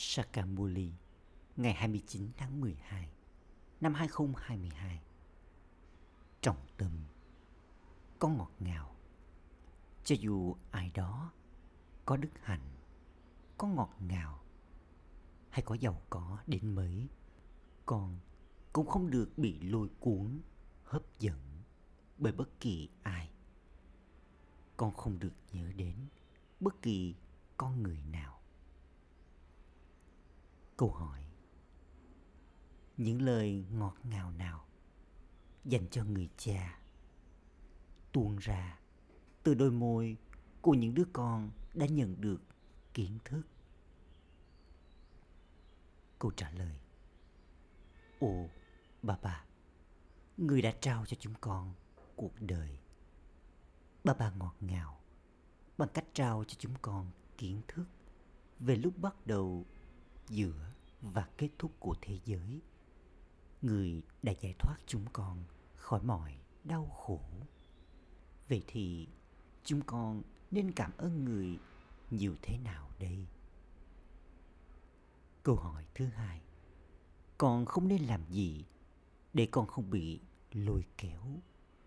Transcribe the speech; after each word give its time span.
Sakamuli 0.00 0.92
ngày 1.56 1.74
29 1.74 2.30
tháng 2.36 2.60
12 2.60 3.08
năm 3.80 3.94
2022. 3.94 5.02
Trọng 6.40 6.66
tâm 6.76 6.90
có 8.18 8.28
ngọt 8.28 8.50
ngào 8.58 8.96
cho 10.04 10.16
dù 10.20 10.56
ai 10.70 10.90
đó 10.94 11.32
có 12.04 12.16
đức 12.16 12.28
hạnh, 12.42 12.74
có 13.58 13.68
ngọt 13.68 13.90
ngào 14.00 14.42
hay 15.50 15.62
có 15.62 15.74
giàu 15.74 16.02
có 16.10 16.38
đến 16.46 16.74
mấy, 16.74 17.08
con 17.86 18.18
cũng 18.72 18.86
không 18.86 19.10
được 19.10 19.30
bị 19.36 19.60
lôi 19.60 19.88
cuốn, 20.00 20.40
hấp 20.84 21.02
dẫn 21.18 21.62
bởi 22.18 22.32
bất 22.32 22.60
kỳ 22.60 22.88
ai. 23.02 23.30
Con 24.76 24.94
không 24.94 25.18
được 25.18 25.34
nhớ 25.52 25.72
đến 25.76 25.96
bất 26.60 26.82
kỳ 26.82 27.14
con 27.56 27.82
người 27.82 28.02
nào. 28.12 28.37
Câu 30.78 30.90
hỏi 30.90 31.20
Những 32.96 33.22
lời 33.22 33.64
ngọt 33.72 33.96
ngào 34.04 34.30
nào 34.30 34.64
dành 35.64 35.88
cho 35.90 36.04
người 36.04 36.28
cha 36.36 36.78
tuôn 38.12 38.36
ra 38.36 38.78
từ 39.42 39.54
đôi 39.54 39.70
môi 39.70 40.16
của 40.60 40.74
những 40.74 40.94
đứa 40.94 41.04
con 41.12 41.50
đã 41.74 41.86
nhận 41.86 42.20
được 42.20 42.40
kiến 42.94 43.18
thức. 43.24 43.42
Câu 46.18 46.30
trả 46.30 46.50
lời 46.50 46.76
Ồ, 48.20 48.48
bà 49.02 49.18
bà, 49.22 49.44
người 50.36 50.62
đã 50.62 50.74
trao 50.80 51.06
cho 51.06 51.16
chúng 51.20 51.34
con 51.40 51.74
cuộc 52.16 52.40
đời. 52.40 52.78
Bà 54.04 54.14
bà 54.14 54.30
ngọt 54.30 54.54
ngào 54.60 55.00
bằng 55.78 55.88
cách 55.94 56.06
trao 56.12 56.44
cho 56.44 56.56
chúng 56.58 56.74
con 56.82 57.10
kiến 57.38 57.62
thức 57.68 57.84
về 58.60 58.76
lúc 58.76 58.98
bắt 58.98 59.26
đầu, 59.26 59.66
giữa 60.28 60.72
và 61.02 61.28
kết 61.36 61.48
thúc 61.58 61.72
của 61.78 61.94
thế 62.00 62.18
giới. 62.24 62.60
Người 63.62 64.02
đã 64.22 64.32
giải 64.40 64.54
thoát 64.58 64.76
chúng 64.86 65.04
con 65.12 65.44
khỏi 65.76 66.02
mọi 66.02 66.38
đau 66.64 66.86
khổ. 66.86 67.20
Vậy 68.48 68.62
thì 68.66 69.08
chúng 69.64 69.80
con 69.80 70.22
nên 70.50 70.72
cảm 70.72 70.92
ơn 70.96 71.24
người 71.24 71.58
nhiều 72.10 72.34
thế 72.42 72.58
nào 72.58 72.90
đây? 72.98 73.26
Câu 75.42 75.56
hỏi 75.56 75.84
thứ 75.94 76.06
hai 76.06 76.40
Con 77.38 77.66
không 77.66 77.88
nên 77.88 78.02
làm 78.02 78.20
gì 78.30 78.64
để 79.34 79.48
con 79.50 79.66
không 79.66 79.90
bị 79.90 80.20
lôi 80.52 80.84
kéo 80.96 81.22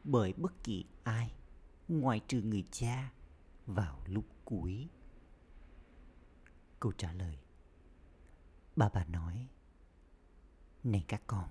bởi 0.03 0.33
bất 0.33 0.63
kỳ 0.63 0.85
ai 1.03 1.33
ngoại 1.87 2.21
trừ 2.27 2.41
người 2.41 2.63
cha 2.71 3.11
vào 3.65 3.99
lúc 4.05 4.25
cuối? 4.45 4.87
Câu 6.79 6.91
trả 6.91 7.13
lời 7.13 7.37
Bà 8.75 8.89
bà 8.89 9.05
nói, 9.05 9.47
Này 10.83 11.05
các 11.07 11.21
con, 11.27 11.49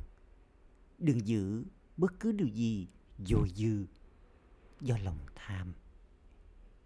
Đừng 0.98 1.26
giữ 1.26 1.64
bất 1.96 2.20
cứ 2.20 2.32
điều 2.32 2.48
gì 2.48 2.88
dồi 3.18 3.50
dư 3.54 3.86
do 4.80 4.96
lòng 4.98 5.18
tham. 5.34 5.74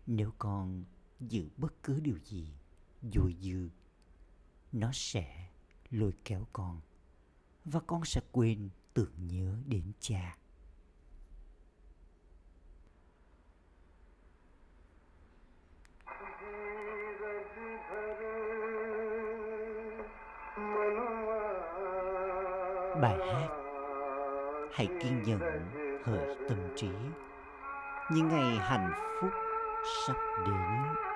Nếu 0.07 0.33
con 0.39 0.85
giữ 1.21 1.49
bất 1.57 1.83
cứ 1.83 2.01
điều 2.01 2.19
gì 2.25 2.53
dồi 3.03 3.37
dư, 3.41 3.69
nó 4.73 4.91
sẽ 4.93 5.49
lôi 5.91 6.13
kéo 6.25 6.47
con 6.53 6.81
và 7.65 7.81
con 7.81 8.05
sẽ 8.05 8.21
quên 8.33 8.69
tưởng 8.95 9.27
nhớ 9.27 9.59
đến 9.67 9.93
cha. 10.01 10.37
Bài 23.01 23.17
hát 23.33 23.49
hãy 24.73 24.87
kiên 24.87 25.23
nhẫn 25.23 25.41
hỡi 26.05 26.37
tâm 26.49 26.59
trí. 26.77 26.89
Những 28.11 28.29
ngày 28.29 28.57
hạnh 28.57 28.93
phúc 29.21 29.31
sắp 30.07 30.17
đến. 30.47 31.14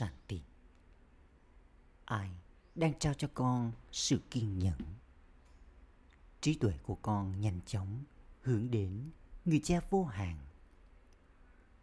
Shanti. 0.00 0.40
Ai 2.04 2.30
đang 2.74 2.98
trao 2.98 3.14
cho 3.14 3.28
con 3.34 3.72
sự 3.92 4.20
kiên 4.30 4.58
nhẫn? 4.58 4.78
Trí 6.40 6.54
tuệ 6.54 6.72
của 6.82 6.94
con 6.94 7.40
nhanh 7.40 7.60
chóng 7.66 8.04
hướng 8.42 8.70
đến 8.70 9.10
người 9.44 9.60
cha 9.64 9.80
vô 9.90 10.04
hạn. 10.04 10.38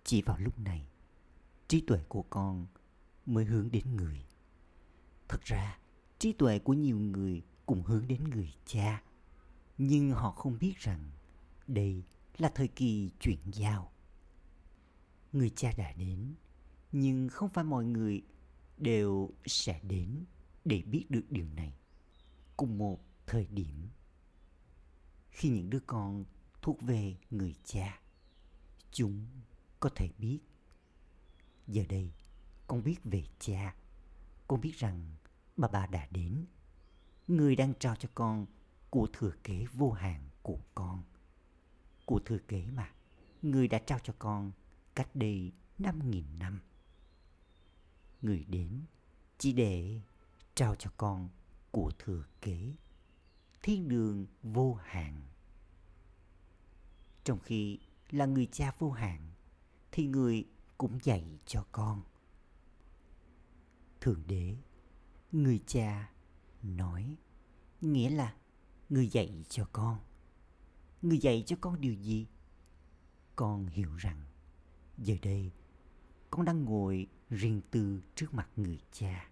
Chỉ 0.03 0.21
vào 0.21 0.37
lúc 0.39 0.59
này, 0.59 0.87
trí 1.67 1.81
tuệ 1.81 1.99
của 2.07 2.23
con 2.29 2.65
mới 3.25 3.45
hướng 3.45 3.71
đến 3.71 3.95
người. 3.95 4.25
Thật 5.27 5.41
ra, 5.41 5.77
trí 6.19 6.33
tuệ 6.33 6.59
của 6.59 6.73
nhiều 6.73 6.97
người 6.99 7.41
cũng 7.65 7.83
hướng 7.83 8.07
đến 8.07 8.23
người 8.23 8.53
cha, 8.65 9.03
nhưng 9.77 10.11
họ 10.11 10.31
không 10.31 10.57
biết 10.59 10.73
rằng 10.77 11.11
đây 11.67 12.03
là 12.37 12.51
thời 12.55 12.67
kỳ 12.67 13.11
chuyển 13.19 13.39
giao. 13.53 13.91
Người 15.33 15.49
cha 15.55 15.71
đã 15.77 15.93
đến 15.93 16.33
nhưng 16.91 17.29
không 17.29 17.49
phải 17.49 17.63
mọi 17.63 17.85
người 17.85 18.21
đều 18.77 19.31
sẽ 19.45 19.79
đến 19.83 20.25
để 20.65 20.81
biết 20.81 21.05
được 21.09 21.25
điều 21.29 21.45
này. 21.49 21.73
Cùng 22.57 22.77
một 22.77 22.99
thời 23.25 23.47
điểm, 23.47 23.89
khi 25.29 25.49
những 25.49 25.69
đứa 25.69 25.79
con 25.79 26.25
thuộc 26.61 26.81
về 26.81 27.17
người 27.31 27.55
cha, 27.63 27.99
chúng 28.91 29.25
có 29.79 29.89
thể 29.95 30.09
biết. 30.17 30.39
Giờ 31.67 31.83
đây, 31.89 32.11
con 32.67 32.83
biết 32.83 32.97
về 33.03 33.23
cha. 33.39 33.75
Con 34.47 34.61
biết 34.61 34.75
rằng 34.75 35.15
bà 35.57 35.67
bà 35.67 35.87
đã 35.87 36.07
đến. 36.11 36.45
Người 37.27 37.55
đang 37.55 37.73
trao 37.79 37.95
cho 37.95 38.09
con 38.15 38.45
của 38.89 39.07
thừa 39.13 39.31
kế 39.43 39.65
vô 39.73 39.91
hạn 39.91 40.29
của 40.41 40.59
con. 40.75 41.03
Của 42.05 42.19
thừa 42.25 42.39
kế 42.47 42.65
mà, 42.71 42.91
người 43.41 43.67
đã 43.67 43.79
trao 43.79 43.99
cho 44.03 44.13
con 44.19 44.51
cách 44.95 45.15
đây 45.15 45.51
năm 45.77 46.11
nghìn 46.11 46.25
năm 46.39 46.61
người 48.21 48.45
đến, 48.47 48.81
chỉ 49.37 49.53
để 49.53 50.01
trao 50.55 50.75
cho 50.75 50.89
con 50.97 51.29
của 51.71 51.91
thừa 51.99 52.23
kế. 52.41 52.73
Thiên 53.61 53.87
đường 53.87 54.25
vô 54.43 54.73
hạn. 54.73 55.21
Trong 57.23 57.39
khi 57.39 57.79
là 58.09 58.25
người 58.25 58.47
cha 58.51 58.71
vô 58.79 58.91
hạn, 58.91 59.31
thì 59.91 60.07
người 60.07 60.45
cũng 60.77 60.99
dạy 61.03 61.39
cho 61.45 61.65
con. 61.71 62.01
Thượng 64.01 64.23
đế, 64.27 64.55
người 65.31 65.59
cha 65.67 66.11
nói, 66.63 67.15
nghĩa 67.81 68.09
là 68.09 68.35
người 68.89 69.07
dạy 69.07 69.43
cho 69.49 69.67
con. 69.73 69.99
Người 71.01 71.17
dạy 71.17 71.43
cho 71.45 71.55
con 71.61 71.81
điều 71.81 71.93
gì? 71.93 72.27
Con 73.35 73.67
hiểu 73.67 73.95
rằng 73.95 74.25
giờ 74.97 75.15
đây 75.21 75.51
con 76.29 76.45
đang 76.45 76.65
ngồi 76.65 77.07
riêng 77.29 77.61
tư 77.71 78.01
trước 78.15 78.33
mặt 78.33 78.49
người 78.55 78.79
cha. 78.91 79.29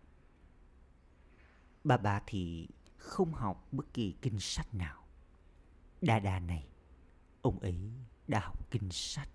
Bà 1.84 1.98
bà 1.98 2.22
thì 2.26 2.68
không 2.98 3.34
học 3.34 3.68
bất 3.72 3.94
kỳ 3.94 4.16
kinh 4.22 4.40
sách 4.40 4.76
nào. 4.76 5.04
Đa 6.02 6.20
đa 6.20 6.40
này, 6.40 6.68
ông 7.42 7.60
ấy 7.60 7.92
đã 8.28 8.40
học 8.40 8.72
kinh 8.72 8.90
sách. 8.92 9.30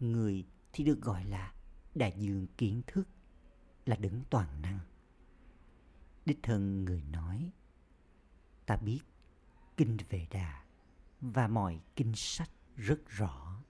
Người 0.00 0.46
thì 0.72 0.84
được 0.84 1.00
gọi 1.00 1.24
là 1.24 1.54
đại 1.94 2.14
dương 2.18 2.46
kiến 2.56 2.82
thức, 2.86 3.08
là 3.86 3.96
đứng 3.96 4.22
toàn 4.30 4.62
năng. 4.62 4.78
Đích 6.24 6.38
thân 6.42 6.84
người 6.84 7.02
nói, 7.02 7.52
ta 8.66 8.76
biết 8.76 9.00
kinh 9.76 9.96
về 10.08 10.26
đà 10.30 10.64
và 11.20 11.48
mọi 11.48 11.80
kinh 11.96 12.12
sách 12.16 12.50
rất 12.76 13.08
rõ. 13.08 13.62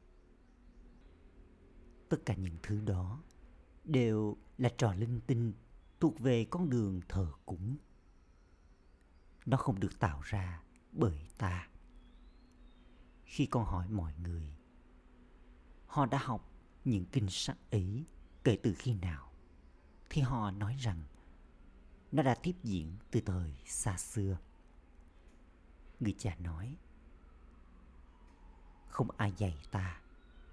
Tất 2.08 2.16
cả 2.26 2.34
những 2.34 2.56
thứ 2.62 2.80
đó 2.80 3.22
đều 3.88 4.36
là 4.58 4.68
trò 4.78 4.92
linh 4.92 5.20
tinh 5.26 5.52
thuộc 6.00 6.20
về 6.20 6.44
con 6.44 6.70
đường 6.70 7.00
thờ 7.08 7.32
cúng. 7.46 7.76
Nó 9.46 9.56
không 9.56 9.80
được 9.80 9.98
tạo 9.98 10.20
ra 10.22 10.62
bởi 10.92 11.28
ta. 11.38 11.68
Khi 13.24 13.46
con 13.46 13.64
hỏi 13.64 13.88
mọi 13.88 14.12
người, 14.22 14.56
họ 15.86 16.06
đã 16.06 16.18
học 16.18 16.50
những 16.84 17.04
kinh 17.12 17.28
sách 17.30 17.58
ấy 17.70 18.04
kể 18.44 18.58
từ 18.62 18.74
khi 18.78 18.94
nào? 18.94 19.32
Thì 20.10 20.22
họ 20.22 20.50
nói 20.50 20.76
rằng, 20.80 21.04
nó 22.12 22.22
đã 22.22 22.34
tiếp 22.34 22.54
diễn 22.62 22.96
từ 23.10 23.20
thời 23.20 23.54
xa 23.64 23.96
xưa. 23.96 24.38
Người 26.00 26.14
cha 26.18 26.36
nói, 26.38 26.76
không 28.88 29.10
ai 29.16 29.32
dạy 29.36 29.58
ta 29.70 30.00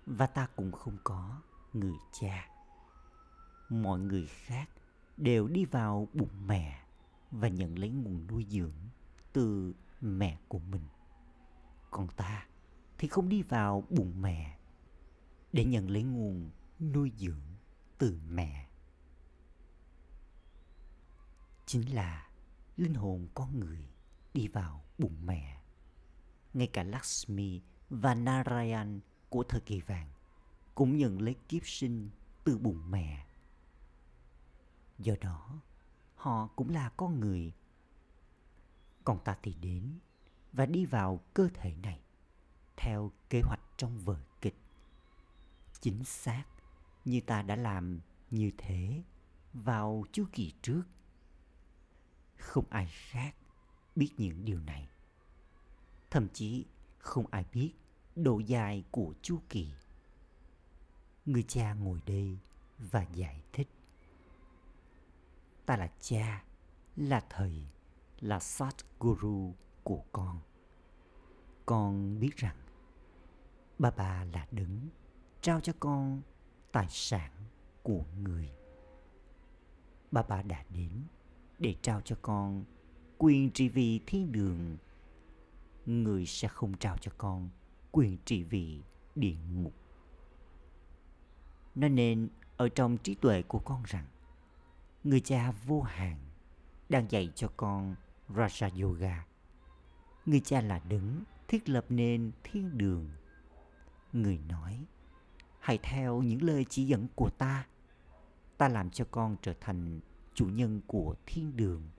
và 0.05 0.27
ta 0.27 0.47
cũng 0.55 0.71
không 0.71 0.97
có 1.03 1.41
người 1.73 1.97
cha 2.11 2.54
mọi 3.69 4.00
người 4.00 4.27
khác 4.27 4.69
đều 5.17 5.47
đi 5.47 5.65
vào 5.65 6.07
bụng 6.13 6.47
mẹ 6.47 6.81
và 7.31 7.47
nhận 7.47 7.79
lấy 7.79 7.89
nguồn 7.89 8.27
nuôi 8.27 8.45
dưỡng 8.50 8.89
từ 9.33 9.73
mẹ 10.01 10.38
của 10.47 10.59
mình. 10.59 10.88
Còn 11.91 12.07
ta 12.07 12.45
thì 12.97 13.07
không 13.07 13.29
đi 13.29 13.41
vào 13.41 13.83
bụng 13.89 14.21
mẹ 14.21 14.57
để 15.53 15.65
nhận 15.65 15.89
lấy 15.89 16.03
nguồn 16.03 16.50
nuôi 16.79 17.12
dưỡng 17.17 17.41
từ 17.97 18.19
mẹ. 18.29 18.67
Chính 21.65 21.95
là 21.95 22.29
linh 22.77 22.94
hồn 22.94 23.27
con 23.33 23.59
người 23.59 23.88
đi 24.33 24.47
vào 24.47 24.83
bụng 24.97 25.25
mẹ. 25.25 25.62
Ngay 26.53 26.67
cả 26.67 26.83
Lakshmi 26.83 27.62
và 27.89 28.15
Narayan 28.15 29.00
của 29.29 29.44
thời 29.44 29.62
kỳ 29.62 29.81
vàng 29.81 30.09
cũng 30.75 30.97
nhận 30.97 31.21
lấy 31.21 31.35
kiếp 31.50 31.62
sinh 31.65 32.09
từ 32.44 32.57
bụng 32.57 32.91
mẹ 32.91 33.25
do 35.05 35.13
đó, 35.21 35.61
họ 36.15 36.47
cũng 36.55 36.69
là 36.69 36.89
con 36.89 37.19
người. 37.19 37.53
Còn 39.03 39.19
ta 39.23 39.37
thì 39.41 39.53
đến 39.53 39.99
và 40.53 40.65
đi 40.65 40.85
vào 40.85 41.19
cơ 41.33 41.49
thể 41.53 41.75
này, 41.83 41.99
theo 42.77 43.11
kế 43.29 43.41
hoạch 43.41 43.59
trong 43.77 43.99
vở 43.99 44.19
kịch. 44.41 44.57
Chính 45.81 46.03
xác 46.03 46.43
như 47.05 47.21
ta 47.21 47.41
đã 47.41 47.55
làm 47.55 47.99
như 48.31 48.51
thế 48.57 49.03
vào 49.53 50.05
chu 50.11 50.25
kỳ 50.31 50.53
trước. 50.61 50.83
Không 52.37 52.65
ai 52.69 52.87
khác 52.87 53.35
biết 53.95 54.11
những 54.17 54.45
điều 54.45 54.59
này. 54.59 54.89
Thậm 56.09 56.27
chí 56.33 56.65
không 56.97 57.27
ai 57.27 57.45
biết 57.53 57.73
độ 58.15 58.39
dài 58.39 58.83
của 58.91 59.13
chu 59.21 59.41
kỳ. 59.49 59.71
Người 61.25 61.43
cha 61.43 61.73
ngồi 61.73 62.01
đây 62.05 62.37
và 62.77 63.05
giải 63.13 63.41
thích 63.53 63.75
ta 65.65 65.77
là 65.77 65.91
cha, 66.00 66.44
là 66.95 67.25
thầy, 67.29 67.65
là 68.19 68.39
sát 68.39 68.75
guru 69.00 69.53
của 69.83 70.03
con. 70.12 70.39
Con 71.65 72.19
biết 72.19 72.35
rằng 72.35 72.56
ba 73.79 73.91
bà 73.97 74.23
là 74.23 74.47
đứng 74.51 74.89
trao 75.41 75.62
cho 75.62 75.73
con 75.79 76.21
tài 76.71 76.88
sản 76.89 77.31
của 77.83 78.03
người. 78.23 78.51
Ba 80.12 80.23
bà 80.23 80.41
đã 80.41 80.63
đến 80.69 80.91
để 81.59 81.75
trao 81.81 82.01
cho 82.01 82.15
con 82.21 82.63
quyền 83.17 83.51
trị 83.51 83.69
vì 83.69 84.00
thiên 84.07 84.31
đường. 84.31 84.77
Người 85.85 86.25
sẽ 86.25 86.47
không 86.47 86.77
trao 86.77 86.97
cho 86.97 87.12
con 87.17 87.50
quyền 87.91 88.17
trị 88.25 88.44
vì 88.44 88.81
địa 89.15 89.35
ngục. 89.53 89.73
Nó 91.75 91.88
nên 91.88 92.29
ở 92.57 92.69
trong 92.69 92.97
trí 92.97 93.15
tuệ 93.15 93.41
của 93.41 93.59
con 93.59 93.83
rằng 93.85 94.06
người 95.05 95.19
cha 95.19 95.51
vô 95.65 95.81
hạn 95.81 96.17
đang 96.89 97.11
dạy 97.11 97.31
cho 97.35 97.47
con 97.57 97.95
Raja 98.29 98.83
Yoga. 98.83 99.25
Người 100.25 100.39
cha 100.39 100.61
là 100.61 100.79
đứng 100.79 101.23
thiết 101.47 101.69
lập 101.69 101.85
nên 101.89 102.31
thiên 102.43 102.77
đường. 102.77 103.09
Người 104.13 104.37
nói, 104.37 104.85
hãy 105.59 105.79
theo 105.83 106.21
những 106.21 106.43
lời 106.43 106.65
chỉ 106.69 106.85
dẫn 106.85 107.07
của 107.15 107.29
ta. 107.29 107.67
Ta 108.57 108.67
làm 108.67 108.89
cho 108.89 109.05
con 109.11 109.35
trở 109.41 109.53
thành 109.61 109.99
chủ 110.33 110.45
nhân 110.45 110.81
của 110.87 111.15
thiên 111.25 111.57
đường. 111.57 111.89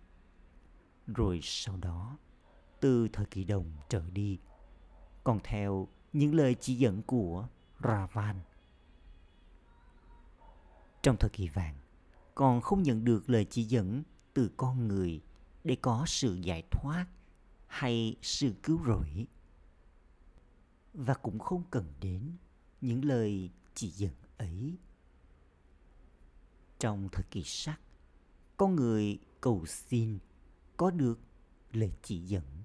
Rồi 1.06 1.40
sau 1.42 1.76
đó, 1.76 2.16
từ 2.80 3.08
thời 3.12 3.26
kỳ 3.26 3.44
đồng 3.44 3.72
trở 3.88 4.02
đi, 4.12 4.38
còn 5.24 5.40
theo 5.44 5.88
những 6.12 6.34
lời 6.34 6.56
chỉ 6.60 6.74
dẫn 6.74 7.02
của 7.02 7.48
Ravan. 7.84 8.40
Trong 11.02 11.16
thời 11.20 11.30
kỳ 11.32 11.48
vàng, 11.48 11.74
còn 12.36 12.60
không 12.60 12.82
nhận 12.82 13.04
được 13.04 13.30
lời 13.30 13.46
chỉ 13.50 13.62
dẫn 13.62 14.02
từ 14.34 14.50
con 14.56 14.88
người 14.88 15.20
để 15.64 15.76
có 15.76 16.04
sự 16.06 16.34
giải 16.34 16.62
thoát 16.70 17.06
hay 17.66 18.16
sự 18.22 18.54
cứu 18.62 18.80
rỗi. 18.86 19.26
Và 20.94 21.14
cũng 21.14 21.38
không 21.38 21.62
cần 21.70 21.92
đến 22.00 22.36
những 22.80 23.04
lời 23.04 23.50
chỉ 23.74 23.88
dẫn 23.88 24.14
ấy. 24.36 24.76
Trong 26.78 27.08
thời 27.12 27.24
kỳ 27.30 27.42
sắc 27.44 27.80
con 28.56 28.76
người 28.76 29.18
cầu 29.40 29.66
xin 29.66 30.18
có 30.76 30.90
được 30.90 31.20
lời 31.72 31.92
chỉ 32.02 32.18
dẫn 32.18 32.62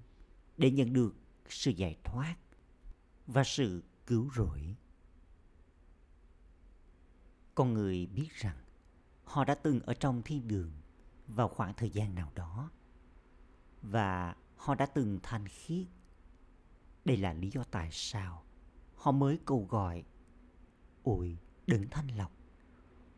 để 0.56 0.70
nhận 0.70 0.92
được 0.92 1.14
sự 1.48 1.70
giải 1.70 1.96
thoát 2.04 2.36
và 3.26 3.44
sự 3.44 3.82
cứu 4.06 4.30
rỗi. 4.36 4.76
Con 7.54 7.74
người 7.74 8.06
biết 8.06 8.28
rằng 8.32 8.56
họ 9.32 9.44
đã 9.44 9.54
từng 9.54 9.80
ở 9.80 9.94
trong 9.94 10.22
thiên 10.22 10.48
đường 10.48 10.70
vào 11.26 11.48
khoảng 11.48 11.74
thời 11.74 11.90
gian 11.90 12.14
nào 12.14 12.32
đó. 12.34 12.70
Và 13.82 14.36
họ 14.56 14.74
đã 14.74 14.86
từng 14.86 15.18
thanh 15.22 15.48
khiết. 15.48 15.86
Đây 17.04 17.16
là 17.16 17.32
lý 17.32 17.50
do 17.50 17.64
tại 17.64 17.88
sao 17.92 18.44
họ 18.94 19.12
mới 19.12 19.38
cầu 19.44 19.66
gọi, 19.70 20.04
ôi 21.02 21.38
đừng 21.66 21.86
thanh 21.90 22.16
lọc. 22.16 22.32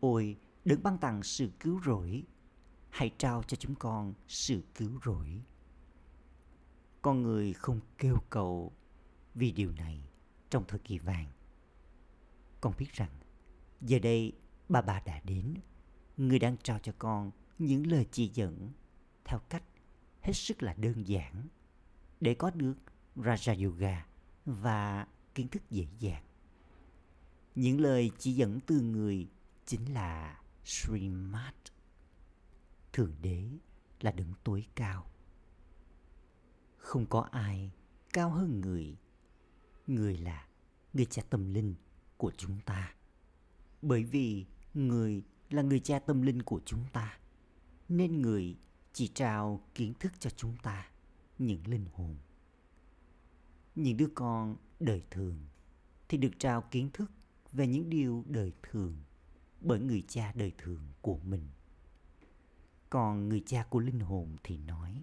Ôi 0.01 0.39
đừng 0.65 0.83
ban 0.83 0.99
tặng 0.99 1.23
sự 1.23 1.51
cứu 1.61 1.81
rỗi. 1.85 2.25
Hãy 2.91 3.11
trao 3.19 3.43
cho 3.43 3.57
chúng 3.57 3.75
con 3.75 4.15
sự 4.29 4.63
cứu 4.75 5.01
rỗi. 5.05 5.43
Con 7.03 7.23
người 7.23 7.53
không 7.53 7.81
kêu 7.99 8.17
cầu 8.31 8.73
vì 9.35 9.53
điều 9.53 9.73
này 9.73 10.09
trong 10.51 10.65
thời 10.69 10.79
kỳ 10.79 10.99
vàng. 10.99 11.29
Con 12.61 12.73
biết 12.79 12.93
rằng 12.93 13.11
giờ 13.81 13.99
đây 13.99 14.33
bà 14.69 14.83
bà 14.83 15.01
đã 15.01 15.21
đến 15.25 15.55
người 16.17 16.39
đang 16.39 16.57
trao 16.63 16.79
cho 16.79 16.93
con 16.99 17.31
những 17.59 17.87
lời 17.87 18.07
chỉ 18.11 18.31
dẫn 18.35 18.71
theo 19.25 19.39
cách 19.49 19.63
hết 20.21 20.33
sức 20.33 20.63
là 20.63 20.75
đơn 20.75 21.09
giản 21.09 21.49
để 22.21 22.35
có 22.35 22.51
được 22.51 22.75
Raja 23.17 23.65
Yoga 23.65 24.07
và 24.45 25.07
kiến 25.35 25.49
thức 25.49 25.63
dễ 25.71 25.87
dàng. 25.99 26.23
Những 27.55 27.81
lời 27.81 28.11
chỉ 28.19 28.33
dẫn 28.33 28.61
từ 28.67 28.81
người 28.81 29.29
chính 29.67 29.95
là 29.95 30.43
Srimad. 30.65 31.55
Thượng 32.93 33.15
đế 33.23 33.49
là 34.01 34.11
đứng 34.13 34.33
tối 34.45 34.67
cao. 34.75 35.07
Không 36.77 37.07
có 37.07 37.21
ai 37.21 37.71
cao 38.13 38.31
hơn 38.31 38.61
người. 38.61 38.97
Người 39.87 40.17
là 40.17 40.47
người 40.93 41.07
cha 41.07 41.23
tâm 41.31 41.55
linh 41.55 41.75
của 42.17 42.33
chúng 42.37 42.61
ta. 42.61 42.95
Bởi 43.83 44.05
vì 44.05 44.47
người 44.75 45.23
là 45.55 45.63
người 45.63 45.81
cha 45.81 45.99
tâm 45.99 46.23
linh 46.23 46.43
của 46.43 46.61
chúng 46.65 46.85
ta 46.93 47.19
nên 47.89 48.23
người 48.23 48.57
chỉ 48.93 49.09
trao 49.09 49.61
kiến 49.75 49.95
thức 50.01 50.13
cho 50.19 50.31
chúng 50.31 50.57
ta 50.63 50.89
những 51.39 51.67
linh 51.67 51.87
hồn 51.93 52.17
những 53.75 53.97
đứa 53.97 54.09
con 54.15 54.57
đời 54.81 55.03
thường 55.11 55.37
thì 56.09 56.19
được 56.19 56.39
trao 56.39 56.63
kiến 56.63 56.91
thức 56.93 57.11
về 57.53 57.67
những 57.67 57.91
điều 57.91 58.25
đời 58.27 58.53
thường 58.63 58.97
bởi 59.61 59.81
người 59.81 60.03
cha 60.09 60.33
đời 60.35 60.53
thường 60.59 60.81
của 61.01 61.19
mình. 61.19 61.49
Còn 62.91 63.29
người 63.29 63.43
cha 63.47 63.67
của 63.71 63.81
linh 63.81 64.01
hồn 64.01 64.37
thì 64.45 64.59
nói, 64.59 65.03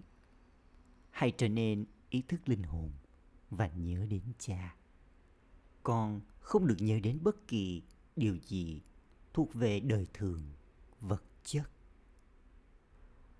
hãy 1.10 1.30
trở 1.30 1.48
nên 1.48 1.84
ý 2.10 2.22
thức 2.28 2.48
linh 2.48 2.62
hồn 2.62 2.90
và 3.50 3.66
nhớ 3.66 4.06
đến 4.06 4.22
cha. 4.38 4.76
Con 5.82 6.20
không 6.40 6.66
được 6.66 6.76
nhớ 6.78 7.00
đến 7.02 7.18
bất 7.22 7.48
kỳ 7.48 7.82
điều 8.16 8.36
gì 8.36 8.80
thuộc 9.32 9.54
về 9.54 9.80
đời 9.80 10.06
thường, 10.14 10.42
vật 11.00 11.22
chất. 11.44 11.70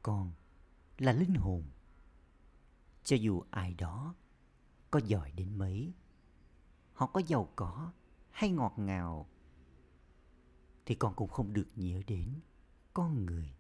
Con 0.02 0.32
là 0.98 1.12
linh 1.12 1.34
hồn. 1.34 1.64
Cho 3.04 3.16
dù 3.16 3.42
ai 3.50 3.74
đó 3.74 4.14
có 4.90 5.00
giỏi 5.06 5.32
đến 5.32 5.58
mấy, 5.58 5.92
họ 6.92 7.06
có 7.06 7.20
giàu 7.26 7.52
có 7.56 7.92
hay 8.30 8.50
ngọt 8.50 8.74
ngào, 8.76 9.28
thì 10.86 10.94
con 10.94 11.14
cũng 11.14 11.28
không 11.28 11.52
được 11.52 11.68
nhớ 11.76 12.02
đến 12.06 12.40
con 12.94 13.26
người. 13.26 13.54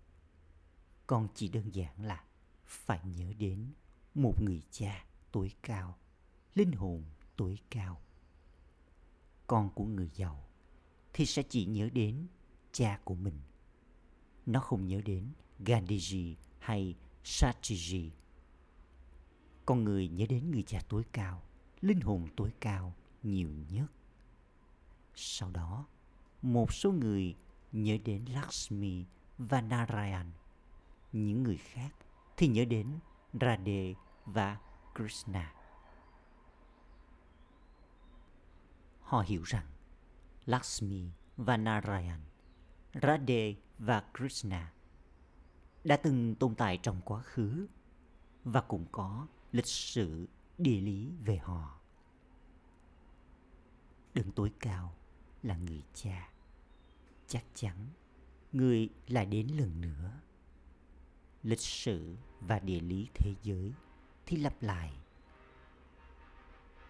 Con 1.06 1.28
chỉ 1.34 1.48
đơn 1.48 1.74
giản 1.74 2.04
là 2.04 2.24
phải 2.64 3.00
nhớ 3.04 3.32
đến 3.38 3.72
một 4.14 4.42
người 4.42 4.62
cha 4.70 5.04
tối 5.32 5.52
cao, 5.62 5.98
linh 6.54 6.72
hồn 6.72 7.04
tối 7.36 7.58
cao. 7.70 8.00
Con 9.46 9.70
của 9.74 9.84
người 9.84 10.10
giàu 10.14 10.48
thì 11.12 11.26
sẽ 11.26 11.42
chỉ 11.42 11.64
nhớ 11.64 11.88
đến 11.92 12.26
cha 12.72 12.98
của 13.04 13.14
mình. 13.14 13.34
Nó 14.46 14.60
không 14.60 14.86
nhớ 14.86 15.00
đến 15.04 15.32
Gandhiji 15.60 16.34
hay 16.58 16.94
Satyajit. 17.24 18.10
Con 19.66 19.84
người 19.84 20.08
nhớ 20.08 20.26
đến 20.28 20.50
người 20.50 20.62
cha 20.62 20.80
tối 20.88 21.02
cao, 21.12 21.42
linh 21.80 22.00
hồn 22.00 22.28
tối 22.36 22.52
cao 22.60 22.94
nhiều 23.22 23.48
nhất. 23.70 23.86
Sau 25.14 25.50
đó, 25.50 25.86
một 26.42 26.72
số 26.72 26.92
người 26.92 27.36
nhớ 27.72 27.96
đến 28.04 28.24
Lakshmi 28.24 29.04
và 29.38 29.60
Narayan. 29.60 30.32
Những 31.12 31.42
người 31.42 31.56
khác 31.56 31.90
thì 32.36 32.48
nhớ 32.48 32.64
đến 32.64 32.98
Radhe 33.40 33.94
và 34.26 34.58
Krishna. 34.94 35.54
Họ 39.00 39.20
hiểu 39.26 39.42
rằng 39.42 39.66
Lakshmi 40.46 41.10
và 41.36 41.56
Narayan, 41.56 42.20
Radhe 43.02 43.54
và 43.78 44.04
Krishna 44.18 44.72
đã 45.84 45.96
từng 45.96 46.34
tồn 46.34 46.54
tại 46.54 46.78
trong 46.82 47.00
quá 47.04 47.22
khứ 47.22 47.66
và 48.44 48.60
cũng 48.60 48.86
có 48.92 49.26
lịch 49.52 49.66
sử 49.66 50.26
địa 50.58 50.80
lý 50.80 51.12
về 51.24 51.36
họ. 51.36 51.78
Đứng 54.14 54.32
tối 54.32 54.52
cao 54.60 54.94
là 55.42 55.56
người 55.56 55.82
cha. 55.94 56.30
Chắc 57.26 57.44
chắn 57.54 57.76
người 58.52 58.88
lại 59.08 59.26
đến 59.26 59.48
lần 59.48 59.80
nữa. 59.80 60.20
Lịch 61.42 61.60
sử 61.60 62.16
và 62.40 62.58
địa 62.58 62.80
lý 62.80 63.08
thế 63.14 63.34
giới 63.42 63.72
thì 64.26 64.36
lặp 64.36 64.62
lại. 64.62 64.92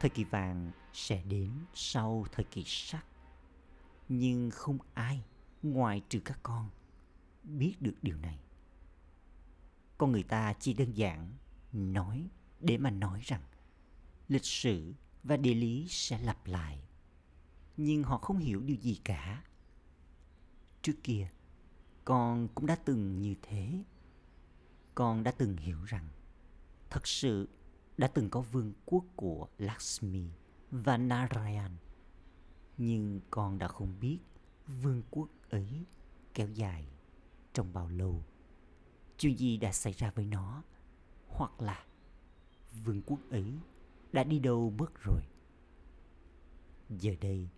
Thời 0.00 0.10
kỳ 0.10 0.24
vàng 0.24 0.72
sẽ 0.92 1.22
đến 1.22 1.50
sau 1.74 2.26
thời 2.32 2.44
kỳ 2.44 2.64
sắt. 2.66 3.04
Nhưng 4.14 4.50
không 4.50 4.78
ai 4.94 5.24
ngoài 5.62 6.02
trừ 6.08 6.20
các 6.24 6.38
con 6.42 6.70
biết 7.42 7.74
được 7.80 7.94
điều 8.02 8.16
này. 8.16 8.38
Con 9.98 10.12
người 10.12 10.22
ta 10.22 10.54
chỉ 10.60 10.74
đơn 10.74 10.92
giản 10.92 11.32
nói 11.72 12.28
để 12.60 12.78
mà 12.78 12.90
nói 12.90 13.20
rằng 13.22 13.42
lịch 14.28 14.44
sử 14.44 14.94
và 15.22 15.36
địa 15.36 15.54
lý 15.54 15.86
sẽ 15.88 16.18
lặp 16.18 16.46
lại, 16.46 16.82
nhưng 17.76 18.02
họ 18.02 18.18
không 18.18 18.38
hiểu 18.38 18.60
điều 18.60 18.76
gì 18.76 19.00
cả. 19.04 19.44
Trước 20.82 20.96
kia, 21.02 21.28
con 22.04 22.48
cũng 22.54 22.66
đã 22.66 22.76
từng 22.76 23.20
như 23.20 23.34
thế. 23.42 23.84
Con 24.94 25.22
đã 25.22 25.32
từng 25.32 25.56
hiểu 25.56 25.84
rằng 25.84 26.08
thật 26.90 27.06
sự 27.06 27.48
đã 27.96 28.08
từng 28.08 28.30
có 28.30 28.40
vương 28.40 28.72
quốc 28.84 29.04
của 29.16 29.48
Lakshmi 29.58 30.28
và 30.70 30.96
Narayan 30.96 31.76
nhưng 32.76 33.20
con 33.30 33.58
đã 33.58 33.68
không 33.68 34.00
biết 34.00 34.18
vương 34.66 35.02
quốc 35.10 35.28
ấy 35.50 35.84
kéo 36.34 36.48
dài 36.48 36.86
trong 37.52 37.72
bao 37.72 37.88
lâu 37.88 38.24
chuyện 39.18 39.38
gì 39.38 39.56
đã 39.56 39.72
xảy 39.72 39.92
ra 39.92 40.10
với 40.10 40.26
nó 40.26 40.62
hoặc 41.28 41.60
là 41.60 41.84
vương 42.84 43.02
quốc 43.02 43.20
ấy 43.30 43.58
đã 44.12 44.24
đi 44.24 44.38
đâu 44.38 44.70
mất 44.78 44.90
rồi 45.04 45.22
giờ 46.98 47.12
đây, 47.20 47.48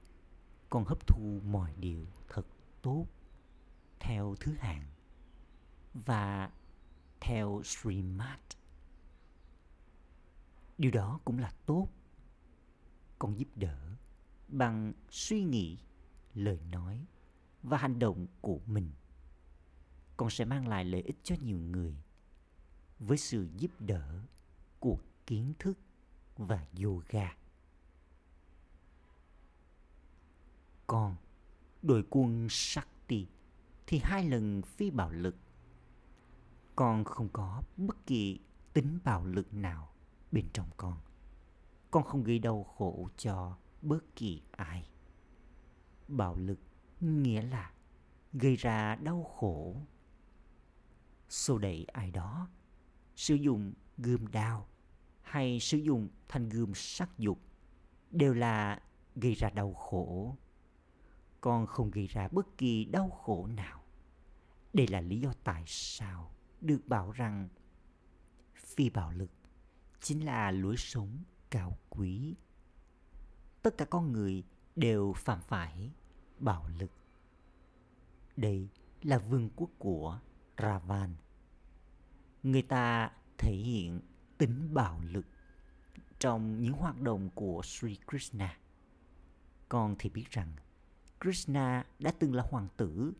con 0.70 0.84
hấp 0.84 1.06
thu 1.06 1.40
mọi 1.44 1.74
điều 1.78 2.06
thật 2.28 2.46
tốt 2.82 3.06
theo 4.00 4.34
thứ 4.40 4.52
hạng 4.58 4.84
và 5.94 6.50
theo 7.20 7.62
Srimad. 7.64 8.40
Điều 10.78 10.90
đó 10.90 11.20
cũng 11.24 11.38
là 11.38 11.52
tốt. 11.66 11.88
Con 13.18 13.38
giúp 13.38 13.48
đỡ 13.56 13.78
bằng 14.48 14.92
suy 15.10 15.44
nghĩ, 15.44 15.78
lời 16.34 16.60
nói 16.70 17.06
và 17.62 17.78
hành 17.78 17.98
động 17.98 18.26
của 18.40 18.60
mình 18.66 18.90
con 20.16 20.30
sẽ 20.30 20.44
mang 20.44 20.68
lại 20.68 20.84
lợi 20.84 21.02
ích 21.02 21.16
cho 21.22 21.36
nhiều 21.42 21.58
người 21.58 21.96
với 22.98 23.18
sự 23.18 23.48
giúp 23.56 23.70
đỡ 23.78 24.20
của 24.80 24.98
kiến 25.26 25.52
thức 25.58 25.78
và 26.36 26.66
yoga. 26.82 27.36
Còn 30.86 31.16
đội 31.82 32.04
quân 32.10 32.46
Shakti 32.50 33.26
thì 33.86 34.00
hai 34.02 34.24
lần 34.24 34.62
phi 34.62 34.90
bạo 34.90 35.12
lực. 35.12 35.36
Con 36.76 37.04
không 37.04 37.28
có 37.28 37.62
bất 37.76 38.06
kỳ 38.06 38.40
tính 38.72 38.98
bạo 39.04 39.26
lực 39.26 39.54
nào 39.54 39.92
bên 40.32 40.46
trong 40.52 40.68
con. 40.76 40.98
Con 41.90 42.04
không 42.04 42.24
gây 42.24 42.38
đau 42.38 42.64
khổ 42.64 43.08
cho 43.16 43.56
bất 43.84 44.16
kỳ 44.16 44.42
ai. 44.50 44.88
Bạo 46.08 46.36
lực 46.36 46.58
nghĩa 47.00 47.42
là 47.42 47.72
gây 48.32 48.56
ra 48.56 48.96
đau 48.96 49.24
khổ 49.24 49.76
xô 51.28 51.58
đẩy 51.58 51.84
ai 51.92 52.10
đó, 52.10 52.48
sử 53.16 53.34
dụng 53.34 53.72
gươm 53.98 54.26
đao 54.26 54.68
hay 55.22 55.60
sử 55.60 55.78
dụng 55.78 56.08
thanh 56.28 56.48
gươm 56.48 56.72
sắc 56.74 57.18
dục 57.18 57.38
đều 58.10 58.34
là 58.34 58.82
gây 59.16 59.34
ra 59.34 59.50
đau 59.50 59.74
khổ. 59.74 60.36
Con 61.40 61.66
không 61.66 61.90
gây 61.90 62.06
ra 62.06 62.28
bất 62.28 62.58
kỳ 62.58 62.84
đau 62.84 63.10
khổ 63.10 63.46
nào. 63.46 63.82
Đây 64.72 64.88
là 64.88 65.00
lý 65.00 65.20
do 65.20 65.32
tại 65.44 65.64
sao 65.66 66.34
được 66.60 66.80
bảo 66.86 67.12
rằng 67.12 67.48
phi 68.56 68.90
bạo 68.90 69.12
lực 69.12 69.30
chính 70.00 70.24
là 70.24 70.50
lối 70.50 70.76
sống 70.76 71.18
cao 71.50 71.78
quý. 71.90 72.34
Tất 73.64 73.78
cả 73.78 73.84
con 73.84 74.12
người 74.12 74.42
đều 74.76 75.12
phạm 75.16 75.40
phải 75.40 75.90
bạo 76.38 76.68
lực. 76.78 76.90
Đây 78.36 78.68
là 79.02 79.18
vương 79.18 79.50
quốc 79.56 79.70
của 79.78 80.20
Ravan 80.58 81.14
người 82.42 82.62
ta 82.62 83.10
thể 83.38 83.52
hiện 83.52 84.00
tính 84.38 84.74
bạo 84.74 85.00
lực 85.10 85.26
trong 86.18 86.60
những 86.62 86.72
hoạt 86.72 87.00
động 87.00 87.30
của 87.34 87.62
Sri 87.64 87.96
Krishna. 88.06 88.58
Con 89.68 89.96
thì 89.98 90.10
biết 90.10 90.30
rằng 90.30 90.52
Krishna 91.20 91.84
đã 91.98 92.12
từng 92.18 92.34
là 92.34 92.44
hoàng 92.50 92.68
tử, 92.76 93.12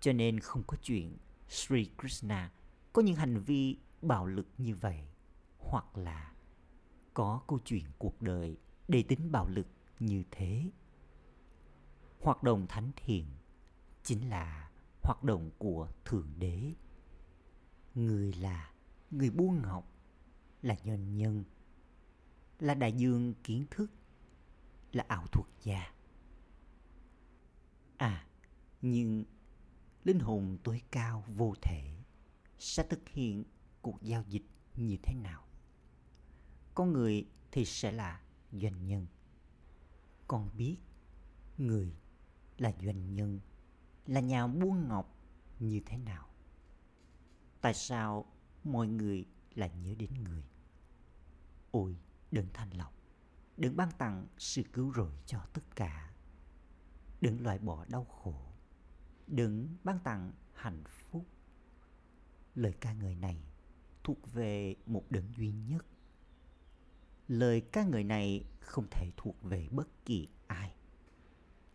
cho 0.00 0.12
nên 0.12 0.40
không 0.40 0.62
có 0.66 0.76
chuyện 0.82 1.16
Sri 1.48 1.90
Krishna 1.98 2.50
có 2.92 3.02
những 3.02 3.16
hành 3.16 3.38
vi 3.38 3.76
bạo 4.02 4.26
lực 4.26 4.46
như 4.58 4.74
vậy, 4.74 5.00
hoặc 5.58 5.98
là 5.98 6.32
có 7.14 7.40
câu 7.46 7.58
chuyện 7.64 7.84
cuộc 7.98 8.22
đời 8.22 8.56
đầy 8.88 9.02
tính 9.02 9.32
bạo 9.32 9.48
lực 9.48 9.66
như 9.98 10.22
thế. 10.30 10.70
Hoạt 12.20 12.42
động 12.42 12.66
thánh 12.68 12.90
thiện 12.96 13.26
chính 14.02 14.28
là 14.28 14.70
hoạt 15.02 15.24
động 15.24 15.50
của 15.58 15.88
Thượng 16.04 16.32
Đế. 16.38 16.72
Người 17.94 18.32
là 18.32 18.72
người 19.10 19.30
buôn 19.30 19.62
ngọc, 19.62 19.92
là 20.62 20.76
nhân 20.84 21.16
nhân, 21.16 21.44
là 22.58 22.74
đại 22.74 22.92
dương 22.92 23.34
kiến 23.44 23.66
thức, 23.70 23.90
là 24.92 25.04
ảo 25.08 25.26
thuật 25.26 25.46
gia. 25.62 25.92
À 27.96 28.26
nhưng 28.82 29.24
linh 30.04 30.20
hồn 30.20 30.58
tối 30.64 30.82
cao 30.90 31.24
vô 31.26 31.54
thể 31.62 31.96
sẽ 32.58 32.86
thực 32.90 33.08
hiện 33.08 33.44
cuộc 33.82 34.02
giao 34.02 34.24
dịch 34.28 34.46
như 34.76 34.96
thế 35.02 35.14
nào? 35.14 35.44
Con 36.74 36.92
người 36.92 37.26
thì 37.52 37.64
sẽ 37.64 37.92
là 37.92 38.20
doanh 38.52 38.86
nhân. 38.86 39.06
Con 40.28 40.50
biết 40.56 40.76
người 41.58 41.96
là 42.58 42.72
doanh 42.82 43.14
nhân 43.14 43.40
là 44.06 44.20
nhà 44.20 44.46
buôn 44.46 44.88
ngọc 44.88 45.16
như 45.58 45.80
thế 45.86 45.98
nào. 45.98 46.28
Tại 47.60 47.74
sao 47.74 48.24
mọi 48.64 48.86
người 48.86 49.26
lại 49.54 49.70
nhớ 49.84 49.94
đến 49.98 50.10
người? 50.24 50.44
Ôi 51.70 51.96
đừng 52.30 52.46
thanh 52.52 52.70
lọc 52.70 52.92
đừng 53.56 53.76
ban 53.76 53.90
tặng 53.98 54.26
sự 54.38 54.62
cứu 54.72 54.92
rỗi 54.96 55.12
cho 55.26 55.46
tất 55.52 55.76
cả. 55.76 56.14
Đừng 57.20 57.40
loại 57.40 57.58
bỏ 57.58 57.84
đau 57.84 58.04
khổ 58.04 58.46
đừng 59.26 59.76
ban 59.84 59.98
tặng 59.98 60.32
hạnh 60.52 60.82
phúc. 60.88 61.26
Lời 62.54 62.72
ca 62.80 62.92
ngợi 62.92 63.14
này 63.14 63.42
thuộc 64.04 64.32
về 64.32 64.76
một 64.86 65.04
đấng 65.10 65.32
duy 65.36 65.52
nhất 65.52 65.86
lời 67.28 67.60
ca 67.60 67.84
ngợi 67.84 68.04
này 68.04 68.44
không 68.60 68.86
thể 68.90 69.10
thuộc 69.16 69.42
về 69.42 69.68
bất 69.70 69.88
kỳ 70.04 70.28
ai. 70.46 70.74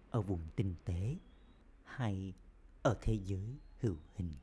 Ở 0.10 0.22
vùng 0.22 0.48
tinh 0.56 0.76
tế 0.86 1.18
hay 1.84 2.34
ở 2.84 2.98
thế 3.02 3.20
giới 3.26 3.58
hữu 3.80 3.96
hình. 4.16 4.34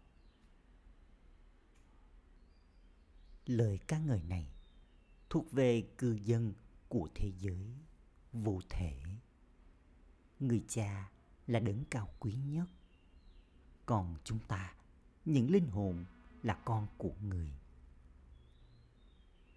Lời 3.46 3.78
ca 3.86 3.98
ngợi 3.98 4.22
này 4.22 4.48
thuộc 5.30 5.52
về 5.52 5.82
cư 5.98 6.18
dân 6.24 6.52
của 6.88 7.08
thế 7.14 7.32
giới 7.38 7.72
vô 8.32 8.60
thể. 8.68 9.00
Người 10.40 10.64
cha 10.68 11.10
là 11.46 11.60
đấng 11.60 11.84
cao 11.90 12.08
quý 12.20 12.34
nhất. 12.34 12.66
Còn 13.86 14.16
chúng 14.24 14.38
ta, 14.48 14.74
những 15.24 15.50
linh 15.50 15.66
hồn 15.66 16.04
là 16.42 16.54
con 16.54 16.86
của 16.98 17.12
người 17.22 17.52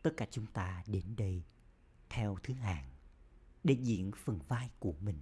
tất 0.02 0.14
cả 0.18 0.28
chúng 0.32 0.46
ta 0.46 0.84
đến 0.88 1.16
đây 1.18 1.44
theo 2.10 2.38
thứ 2.44 2.54
hạng 2.54 2.90
để 3.64 3.74
diễn 3.74 4.12
phần 4.16 4.40
vai 4.48 4.70
của 4.80 4.94
mình 5.00 5.20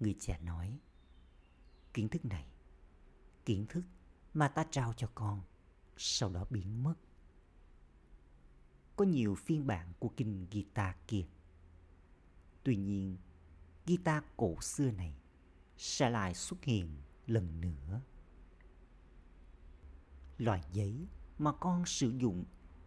người 0.00 0.16
trẻ 0.20 0.38
nói 0.42 0.78
kiến 1.94 2.08
thức 2.08 2.24
này 2.24 2.46
kiến 3.44 3.66
thức 3.68 3.84
mà 4.34 4.48
ta 4.48 4.64
trao 4.70 4.92
cho 4.96 5.10
con 5.14 5.42
sau 5.96 6.30
đó 6.30 6.46
biến 6.50 6.82
mất 6.82 6.94
có 9.00 9.06
nhiều 9.06 9.34
phiên 9.34 9.66
bản 9.66 9.92
của 9.98 10.08
kinh 10.16 10.46
Gita 10.50 10.94
kia. 11.06 11.26
Tuy 12.62 12.76
nhiên, 12.76 13.16
Gita 13.86 14.22
cổ 14.36 14.60
xưa 14.60 14.90
này 14.90 15.14
sẽ 15.76 16.10
lại 16.10 16.34
xuất 16.34 16.64
hiện 16.64 16.96
lần 17.26 17.60
nữa. 17.60 18.00
Loại 20.38 20.62
giấy 20.72 21.06
mà 21.38 21.52
con 21.52 21.86
sử 21.86 22.10
dụng 22.10 22.44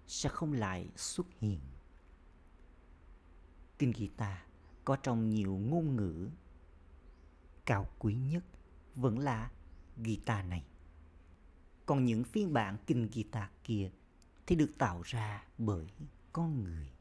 sẽ 0.07 0.29
không 0.29 0.53
lại 0.53 0.89
xuất 0.95 1.27
hiện. 1.39 1.59
Kinh 3.79 3.93
Gita 3.93 4.45
có 4.85 4.95
trong 4.95 5.29
nhiều 5.29 5.57
ngôn 5.57 5.95
ngữ. 5.95 6.29
Cao 7.65 7.87
quý 7.99 8.15
nhất 8.15 8.43
vẫn 8.95 9.19
là 9.19 9.51
Gita 9.97 10.43
này. 10.43 10.65
Còn 11.85 12.05
những 12.05 12.23
phiên 12.23 12.53
bản 12.53 12.77
kinh 12.87 13.09
Gita 13.11 13.49
kia 13.63 13.91
thì 14.47 14.55
được 14.55 14.71
tạo 14.77 15.01
ra 15.05 15.43
bởi 15.57 15.87
con 16.33 16.63
người. 16.63 16.91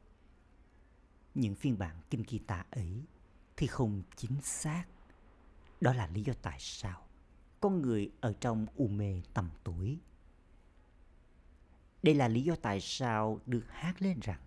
Những 1.35 1.55
phiên 1.55 1.77
bản 1.77 2.01
kinh 2.09 2.23
Gita 2.27 2.65
ấy 2.71 3.03
thì 3.57 3.67
không 3.67 4.01
chính 4.15 4.41
xác. 4.41 4.85
Đó 5.81 5.93
là 5.93 6.07
lý 6.07 6.23
do 6.23 6.33
tại 6.41 6.57
sao 6.59 7.03
con 7.63 7.81
người 7.81 8.11
ở 8.21 8.33
trong 8.39 8.65
u 8.75 8.87
mê 8.87 9.21
tầm 9.33 9.49
tuổi. 9.63 9.97
Đây 12.03 12.15
là 12.15 12.27
lý 12.27 12.41
do 12.41 12.55
tại 12.55 12.81
sao 12.81 13.39
được 13.45 13.65
hát 13.69 14.01
lên 14.01 14.19
rằng 14.19 14.41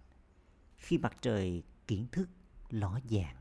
khi 0.77 0.99
mặt 0.99 1.17
trời 1.21 1.63
kiến 1.87 2.07
thức 2.13 2.29
ló 2.71 3.01
dạng, 3.11 3.37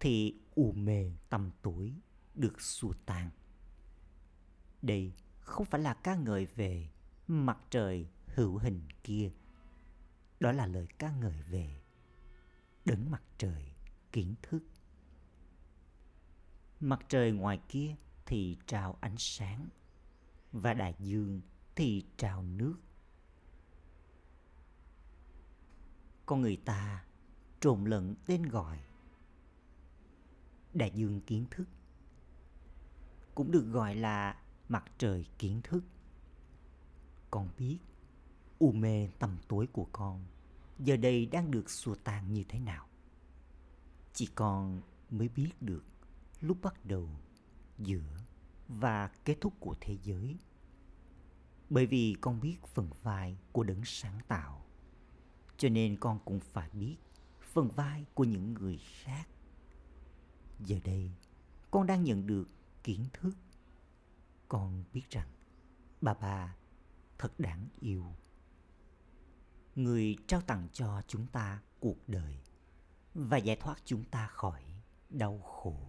thì 0.00 0.34
u 0.54 0.72
mê 0.72 1.12
tầm 1.28 1.50
tuổi 1.62 1.94
được 2.34 2.60
xua 2.60 2.92
tan. 3.06 3.30
Đây 4.82 5.12
không 5.40 5.66
phải 5.66 5.80
là 5.80 5.94
ca 5.94 6.14
ngợi 6.14 6.46
về 6.46 6.88
mặt 7.26 7.58
trời 7.70 8.06
hữu 8.26 8.58
hình 8.58 8.80
kia. 9.04 9.30
Đó 10.40 10.52
là 10.52 10.66
lời 10.66 10.86
ca 10.98 11.10
ngợi 11.10 11.42
về 11.42 11.80
đấng 12.84 13.10
mặt 13.10 13.22
trời 13.38 13.72
kiến 14.12 14.34
thức. 14.42 14.62
Mặt 16.80 17.00
trời 17.08 17.32
ngoài 17.32 17.60
kia 17.68 17.96
thì 18.26 18.56
trào 18.66 18.98
ánh 19.00 19.16
sáng 19.18 19.68
và 20.52 20.74
đại 20.74 20.94
dương 20.98 21.40
thì 21.74 22.04
trào 22.16 22.42
nước. 22.42 22.76
Con 26.30 26.40
người 26.40 26.56
ta 26.56 27.04
trộn 27.60 27.84
lẫn 27.84 28.14
tên 28.26 28.42
gọi. 28.42 28.78
Đại 30.74 30.90
dương 30.94 31.20
kiến 31.20 31.44
thức 31.50 31.68
cũng 33.34 33.50
được 33.50 33.64
gọi 33.72 33.94
là 33.94 34.42
mặt 34.68 34.84
trời 34.98 35.26
kiến 35.38 35.60
thức. 35.64 35.84
Con 37.30 37.48
biết 37.58 37.78
u 38.58 38.72
mê 38.72 39.08
tầm 39.18 39.38
tối 39.48 39.68
của 39.72 39.86
con 39.92 40.24
giờ 40.78 40.96
đây 40.96 41.26
đang 41.26 41.50
được 41.50 41.70
xua 41.70 41.94
tan 41.94 42.32
như 42.32 42.44
thế 42.48 42.58
nào. 42.58 42.86
Chỉ 44.12 44.26
con 44.34 44.80
mới 45.10 45.28
biết 45.28 45.50
được 45.60 45.84
lúc 46.40 46.58
bắt 46.62 46.84
đầu, 46.84 47.08
giữa 47.78 48.18
và 48.68 49.10
kết 49.24 49.36
thúc 49.40 49.52
của 49.60 49.74
thế 49.80 49.96
giới. 50.02 50.38
Bởi 51.70 51.86
vì 51.86 52.16
con 52.20 52.40
biết 52.40 52.56
phần 52.74 52.90
vai 53.02 53.36
của 53.52 53.62
đấng 53.62 53.84
sáng 53.84 54.20
tạo 54.28 54.64
cho 55.60 55.68
nên 55.68 55.96
con 55.96 56.18
cũng 56.24 56.40
phải 56.40 56.70
biết 56.72 56.96
phần 57.40 57.68
vai 57.68 58.06
của 58.14 58.24
những 58.24 58.54
người 58.54 58.78
khác. 58.78 59.28
Giờ 60.60 60.76
đây, 60.84 61.10
con 61.70 61.86
đang 61.86 62.04
nhận 62.04 62.26
được 62.26 62.48
kiến 62.84 63.04
thức. 63.12 63.32
Con 64.48 64.84
biết 64.92 65.10
rằng 65.10 65.28
bà 66.00 66.14
bà 66.14 66.56
thật 67.18 67.32
đáng 67.40 67.68
yêu. 67.80 68.04
Người 69.74 70.16
trao 70.26 70.40
tặng 70.40 70.68
cho 70.72 71.02
chúng 71.06 71.26
ta 71.26 71.62
cuộc 71.80 72.08
đời 72.08 72.38
và 73.14 73.36
giải 73.36 73.56
thoát 73.56 73.82
chúng 73.84 74.04
ta 74.04 74.26
khỏi 74.26 74.62
đau 75.10 75.38
khổ. 75.38 75.80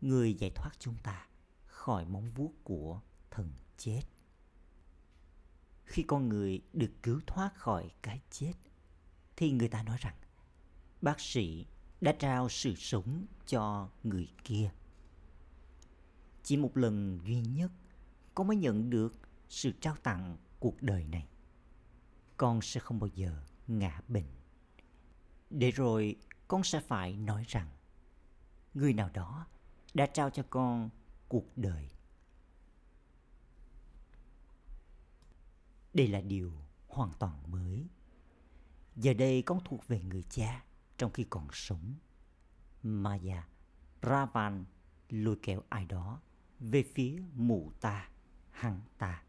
Người 0.00 0.34
giải 0.34 0.50
thoát 0.54 0.70
chúng 0.78 0.96
ta 1.02 1.26
khỏi 1.66 2.04
móng 2.04 2.30
vuốt 2.30 2.52
của 2.64 3.00
thần 3.30 3.52
chết 3.76 4.02
khi 5.90 6.02
con 6.02 6.28
người 6.28 6.60
được 6.72 6.90
cứu 7.02 7.20
thoát 7.26 7.54
khỏi 7.54 7.90
cái 8.02 8.20
chết, 8.30 8.52
thì 9.36 9.52
người 9.52 9.68
ta 9.68 9.82
nói 9.82 9.96
rằng, 10.00 10.14
bác 11.02 11.20
sĩ 11.20 11.66
đã 12.00 12.12
trao 12.18 12.48
sự 12.48 12.74
sống 12.74 13.26
cho 13.46 13.88
người 14.02 14.28
kia. 14.44 14.70
Chỉ 16.42 16.56
một 16.56 16.76
lần 16.76 17.20
duy 17.24 17.40
nhất, 17.40 17.72
con 18.34 18.46
mới 18.46 18.56
nhận 18.56 18.90
được 18.90 19.12
sự 19.48 19.72
trao 19.80 19.96
tặng 19.96 20.36
cuộc 20.60 20.82
đời 20.82 21.04
này. 21.04 21.28
Con 22.36 22.60
sẽ 22.62 22.80
không 22.80 23.00
bao 23.00 23.10
giờ 23.14 23.42
ngã 23.66 24.00
bệnh. 24.08 24.28
Để 25.50 25.70
rồi 25.70 26.16
con 26.48 26.64
sẽ 26.64 26.80
phải 26.80 27.16
nói 27.16 27.44
rằng, 27.48 27.68
người 28.74 28.92
nào 28.92 29.10
đó 29.14 29.46
đã 29.94 30.06
trao 30.06 30.30
cho 30.30 30.42
con 30.50 30.90
cuộc 31.28 31.56
đời 31.56 31.88
đây 35.94 36.08
là 36.08 36.20
điều 36.20 36.52
hoàn 36.88 37.10
toàn 37.18 37.50
mới. 37.52 37.86
Giờ 38.96 39.14
đây 39.14 39.42
con 39.42 39.60
thuộc 39.64 39.88
về 39.88 40.00
người 40.02 40.22
cha 40.22 40.64
trong 40.98 41.12
khi 41.12 41.24
còn 41.30 41.48
sống. 41.52 41.94
Maya 42.82 43.48
ravan 44.02 44.64
lôi 45.08 45.38
kéo 45.42 45.62
ai 45.68 45.84
đó 45.84 46.20
về 46.60 46.82
phía 46.82 47.22
mụ 47.34 47.72
ta 47.80 48.08
hằng 48.50 48.80
ta. 48.98 49.22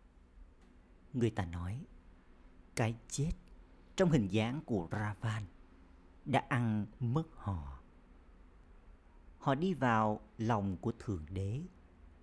Người 1.14 1.30
ta 1.30 1.46
nói 1.46 1.86
cái 2.76 2.96
chết 3.08 3.32
trong 3.96 4.10
hình 4.10 4.28
dáng 4.28 4.62
của 4.66 4.88
Ravan 4.92 5.46
đã 6.26 6.46
ăn 6.50 6.86
mất 7.00 7.24
họ. 7.36 7.80
Họ 9.38 9.56
đi 9.56 9.74
vào 9.74 10.22
lòng 10.38 10.78
của 10.78 10.92
Thượng 11.00 11.26
Đế, 11.30 11.62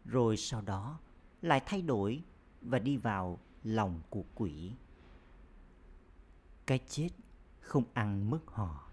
rồi 0.05 0.37
sau 0.37 0.61
đó 0.61 1.01
lại 1.43 1.63
thay 1.67 1.83
đổi 1.83 2.23
và 2.61 2.79
đi 2.79 2.97
vào 2.97 3.39
lòng 3.63 4.01
của 4.11 4.25
quỷ. 4.35 4.73
Cái 6.67 6.81
chết 6.89 7.11
không 7.61 7.85
ăn 7.95 8.31
mất 8.31 8.41
họ, 8.47 8.91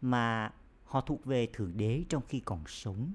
mà 0.00 0.52
họ 0.84 1.00
thuộc 1.00 1.24
về 1.24 1.48
Thượng 1.52 1.76
Đế 1.76 2.04
trong 2.08 2.22
khi 2.28 2.40
còn 2.40 2.64
sống, 2.66 3.12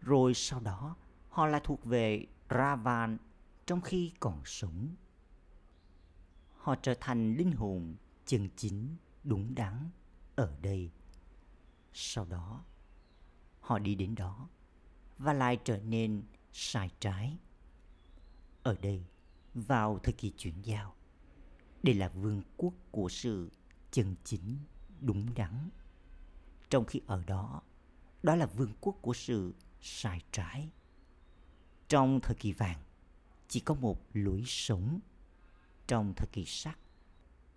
rồi 0.00 0.34
sau 0.34 0.60
đó 0.60 0.96
họ 1.28 1.46
lại 1.46 1.60
thuộc 1.64 1.84
về 1.84 2.26
Ravan 2.50 3.18
trong 3.66 3.80
khi 3.80 4.12
còn 4.20 4.42
sống. 4.44 4.88
Họ 6.56 6.74
trở 6.74 6.94
thành 7.00 7.36
linh 7.36 7.52
hồn 7.52 7.94
chân 8.26 8.48
chính 8.56 8.96
đúng 9.24 9.54
đắn 9.54 9.90
ở 10.36 10.56
đây. 10.62 10.90
Sau 11.92 12.24
đó 12.24 12.64
họ 13.60 13.78
đi 13.78 13.94
đến 13.94 14.14
đó 14.14 14.48
và 15.18 15.32
lại 15.32 15.58
trở 15.64 15.78
nên 15.78 16.22
sai 16.52 16.90
trái. 17.00 17.38
Ở 18.62 18.76
đây 18.82 19.04
vào 19.56 19.98
thời 20.02 20.12
kỳ 20.12 20.30
chuyển 20.30 20.54
giao 20.62 20.94
đây 21.82 21.94
là 21.94 22.08
vương 22.08 22.42
quốc 22.56 22.74
của 22.90 23.08
sự 23.08 23.50
chân 23.90 24.16
chính 24.24 24.58
đúng 25.00 25.34
đắn 25.34 25.70
trong 26.70 26.84
khi 26.84 27.00
ở 27.06 27.24
đó 27.26 27.62
đó 28.22 28.36
là 28.36 28.46
vương 28.46 28.72
quốc 28.80 28.96
của 29.02 29.14
sự 29.14 29.54
sai 29.80 30.20
trái 30.32 30.68
trong 31.88 32.20
thời 32.20 32.34
kỳ 32.34 32.52
vàng 32.52 32.82
chỉ 33.48 33.60
có 33.60 33.74
một 33.74 34.00
lối 34.12 34.42
sống 34.46 35.00
trong 35.86 36.14
thời 36.16 36.28
kỳ 36.32 36.44
sắc. 36.44 36.78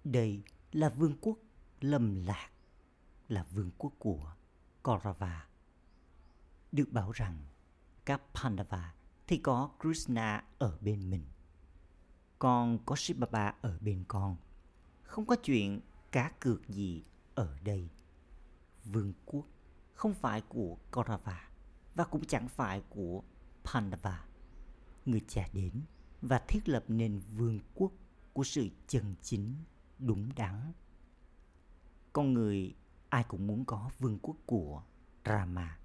Đây 0.03 0.43
là 0.71 0.89
vương 0.89 1.17
quốc 1.21 1.38
lâm 1.81 2.25
lạc, 2.25 2.49
là 3.27 3.43
vương 3.43 3.71
quốc 3.77 3.93
của 3.99 4.33
Kaurava, 4.83 5.47
Được 6.71 6.91
bảo 6.91 7.12
rằng 7.12 7.38
các 8.05 8.21
Pandava 8.33 8.93
thì 9.27 9.38
có 9.38 9.71
Krishna 9.81 10.43
ở 10.57 10.77
bên 10.81 11.09
mình. 11.09 11.23
Con 12.39 12.80
có 12.86 12.95
Shiv 12.95 13.19
Baba 13.19 13.54
ở 13.62 13.78
bên 13.82 14.04
con. 14.08 14.36
Không 15.04 15.25
có 15.25 15.36
chuyện 15.36 15.82
cá 16.12 16.32
cược 16.39 16.67
gì 16.67 17.04
ở 17.36 17.58
đây. 17.63 17.89
Vương 18.86 19.13
quốc 19.25 19.45
không 19.93 20.13
phải 20.13 20.41
của 20.41 20.78
Kaurava 20.91 21.49
và 21.95 22.04
cũng 22.04 22.25
chẳng 22.25 22.47
phải 22.47 22.82
của 22.89 23.23
Pandava. 23.63 24.25
Người 25.06 25.21
cha 25.28 25.49
đến 25.54 25.82
và 26.21 26.41
thiết 26.47 26.69
lập 26.69 26.84
nên 26.88 27.21
vương 27.38 27.60
quốc 27.75 27.91
của 28.34 28.43
sự 28.43 28.69
chân 28.88 29.15
chính, 29.21 29.56
đúng 29.99 30.30
đắn. 30.36 30.73
Con 32.13 32.34
người 32.34 32.75
ai 33.10 33.23
cũng 33.23 33.47
muốn 33.47 33.65
có 33.65 33.89
vương 33.99 34.19
quốc 34.21 34.38
của 34.45 34.84
Rama. 35.25 35.78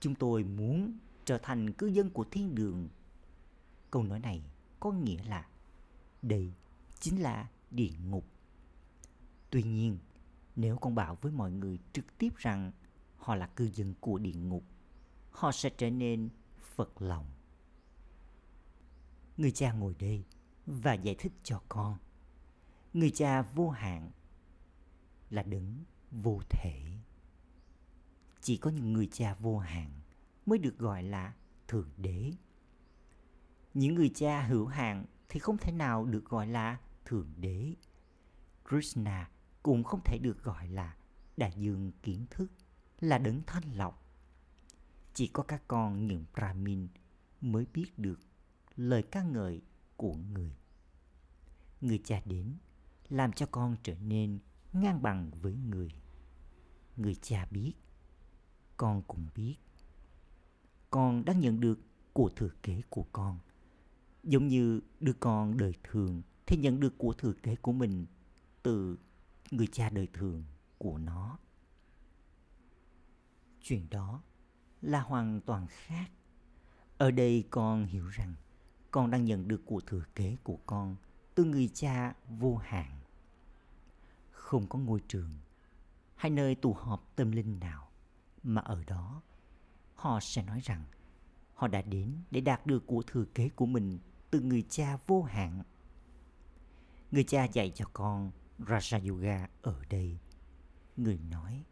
Chúng 0.00 0.14
tôi 0.14 0.44
muốn 0.44 0.98
trở 1.24 1.38
thành 1.38 1.72
cư 1.72 1.86
dân 1.86 2.10
của 2.10 2.24
thiên 2.30 2.54
đường. 2.54 2.88
Câu 3.90 4.02
nói 4.02 4.20
này 4.20 4.42
có 4.80 4.92
nghĩa 4.92 5.22
là 5.24 5.48
đây 6.22 6.52
chính 7.00 7.22
là 7.22 7.48
địa 7.70 7.92
ngục. 8.06 8.26
Tuy 9.50 9.62
nhiên, 9.62 9.98
nếu 10.56 10.76
con 10.76 10.94
bảo 10.94 11.18
với 11.20 11.32
mọi 11.32 11.50
người 11.50 11.78
trực 11.92 12.18
tiếp 12.18 12.36
rằng 12.36 12.72
họ 13.16 13.34
là 13.34 13.46
cư 13.46 13.70
dân 13.74 13.94
của 14.00 14.18
địa 14.18 14.32
ngục, 14.32 14.64
họ 15.30 15.52
sẽ 15.52 15.70
trở 15.70 15.90
nên 15.90 16.28
phật 16.60 17.02
lòng. 17.02 17.26
Người 19.36 19.50
cha 19.50 19.72
ngồi 19.72 19.94
đây 19.98 20.24
và 20.66 20.94
giải 20.94 21.14
thích 21.18 21.32
cho 21.42 21.62
con. 21.68 21.98
Người 22.92 23.10
cha 23.10 23.42
vô 23.42 23.70
hạn 23.70 24.10
là 25.30 25.42
đấng 25.42 25.84
vô 26.10 26.40
thể. 26.50 26.82
Chỉ 28.40 28.56
có 28.56 28.70
những 28.70 28.92
người 28.92 29.08
cha 29.12 29.34
vô 29.34 29.58
hạn 29.58 29.90
mới 30.46 30.58
được 30.58 30.78
gọi 30.78 31.02
là 31.02 31.34
thượng 31.68 31.90
đế. 31.96 32.32
Những 33.74 33.94
người 33.94 34.10
cha 34.14 34.42
hữu 34.42 34.66
hạn 34.66 35.04
thì 35.28 35.40
không 35.40 35.58
thể 35.58 35.72
nào 35.72 36.04
được 36.04 36.24
gọi 36.24 36.46
là 36.46 36.78
thượng 37.04 37.32
đế. 37.36 37.74
Krishna 38.68 39.30
cũng 39.62 39.84
không 39.84 40.00
thể 40.04 40.18
được 40.18 40.42
gọi 40.42 40.68
là 40.68 40.96
đại 41.36 41.52
dương 41.56 41.92
kiến 42.02 42.26
thức, 42.30 42.50
là 43.00 43.18
đấng 43.18 43.42
thanh 43.46 43.72
lọc. 43.72 44.04
Chỉ 45.14 45.26
có 45.26 45.42
các 45.42 45.62
con 45.68 46.06
những 46.06 46.24
Brahmin 46.34 46.88
mới 47.40 47.66
biết 47.74 47.98
được 47.98 48.20
lời 48.76 49.02
ca 49.02 49.22
ngợi 49.22 49.62
của 49.96 50.14
người. 50.14 50.56
Người 51.80 52.00
cha 52.04 52.22
đến 52.24 52.54
làm 53.08 53.32
cho 53.32 53.46
con 53.46 53.76
trở 53.82 53.94
nên 53.98 54.38
ngang 54.72 55.02
bằng 55.02 55.30
với 55.40 55.54
người. 55.54 55.88
Người 56.96 57.14
cha 57.14 57.46
biết, 57.50 57.72
con 58.76 59.02
cũng 59.02 59.26
biết. 59.34 59.56
Con 60.90 61.24
đã 61.24 61.32
nhận 61.32 61.60
được 61.60 61.78
của 62.12 62.30
thừa 62.36 62.50
kế 62.62 62.82
của 62.90 63.06
con. 63.12 63.38
Giống 64.24 64.48
như 64.48 64.80
đứa 65.00 65.12
con 65.12 65.56
đời 65.56 65.74
thường 65.84 66.22
thì 66.46 66.56
nhận 66.56 66.80
được 66.80 66.98
của 66.98 67.12
thừa 67.12 67.32
kế 67.32 67.56
của 67.56 67.72
mình 67.72 68.06
từ 68.62 68.98
người 69.50 69.66
cha 69.66 69.90
đời 69.90 70.08
thường 70.12 70.44
của 70.78 70.98
nó. 70.98 71.38
Chuyện 73.62 73.86
đó 73.90 74.22
là 74.82 75.00
hoàn 75.00 75.40
toàn 75.40 75.66
khác. 75.70 76.10
Ở 76.98 77.10
đây 77.10 77.44
con 77.50 77.86
hiểu 77.86 78.06
rằng 78.06 78.34
con 78.90 79.10
đang 79.10 79.24
nhận 79.24 79.48
được 79.48 79.62
của 79.66 79.80
thừa 79.80 80.04
kế 80.14 80.36
của 80.42 80.58
con 80.66 80.96
từ 81.34 81.44
người 81.44 81.68
cha 81.74 82.14
vô 82.28 82.56
hạn. 82.56 83.00
Không 84.30 84.66
có 84.66 84.78
ngôi 84.78 85.00
trường 85.08 85.30
hay 86.14 86.30
nơi 86.30 86.54
tụ 86.54 86.72
họp 86.72 87.16
tâm 87.16 87.32
linh 87.32 87.60
nào, 87.60 87.88
mà 88.42 88.60
ở 88.60 88.84
đó 88.86 89.22
họ 89.94 90.20
sẽ 90.20 90.42
nói 90.42 90.60
rằng 90.60 90.84
họ 91.54 91.68
đã 91.68 91.82
đến 91.82 92.12
để 92.30 92.40
đạt 92.40 92.66
được 92.66 92.86
của 92.86 93.02
thừa 93.06 93.24
kế 93.24 93.48
của 93.48 93.66
mình 93.66 93.98
từ 94.34 94.40
người 94.40 94.64
cha 94.68 94.98
vô 95.06 95.22
hạn. 95.22 95.62
Người 97.10 97.24
cha 97.24 97.44
dạy 97.44 97.72
cho 97.74 97.84
con 97.92 98.30
Raja 98.58 99.10
Yoga 99.10 99.48
ở 99.62 99.82
đây. 99.90 100.18
Người 100.96 101.18
nói, 101.30 101.64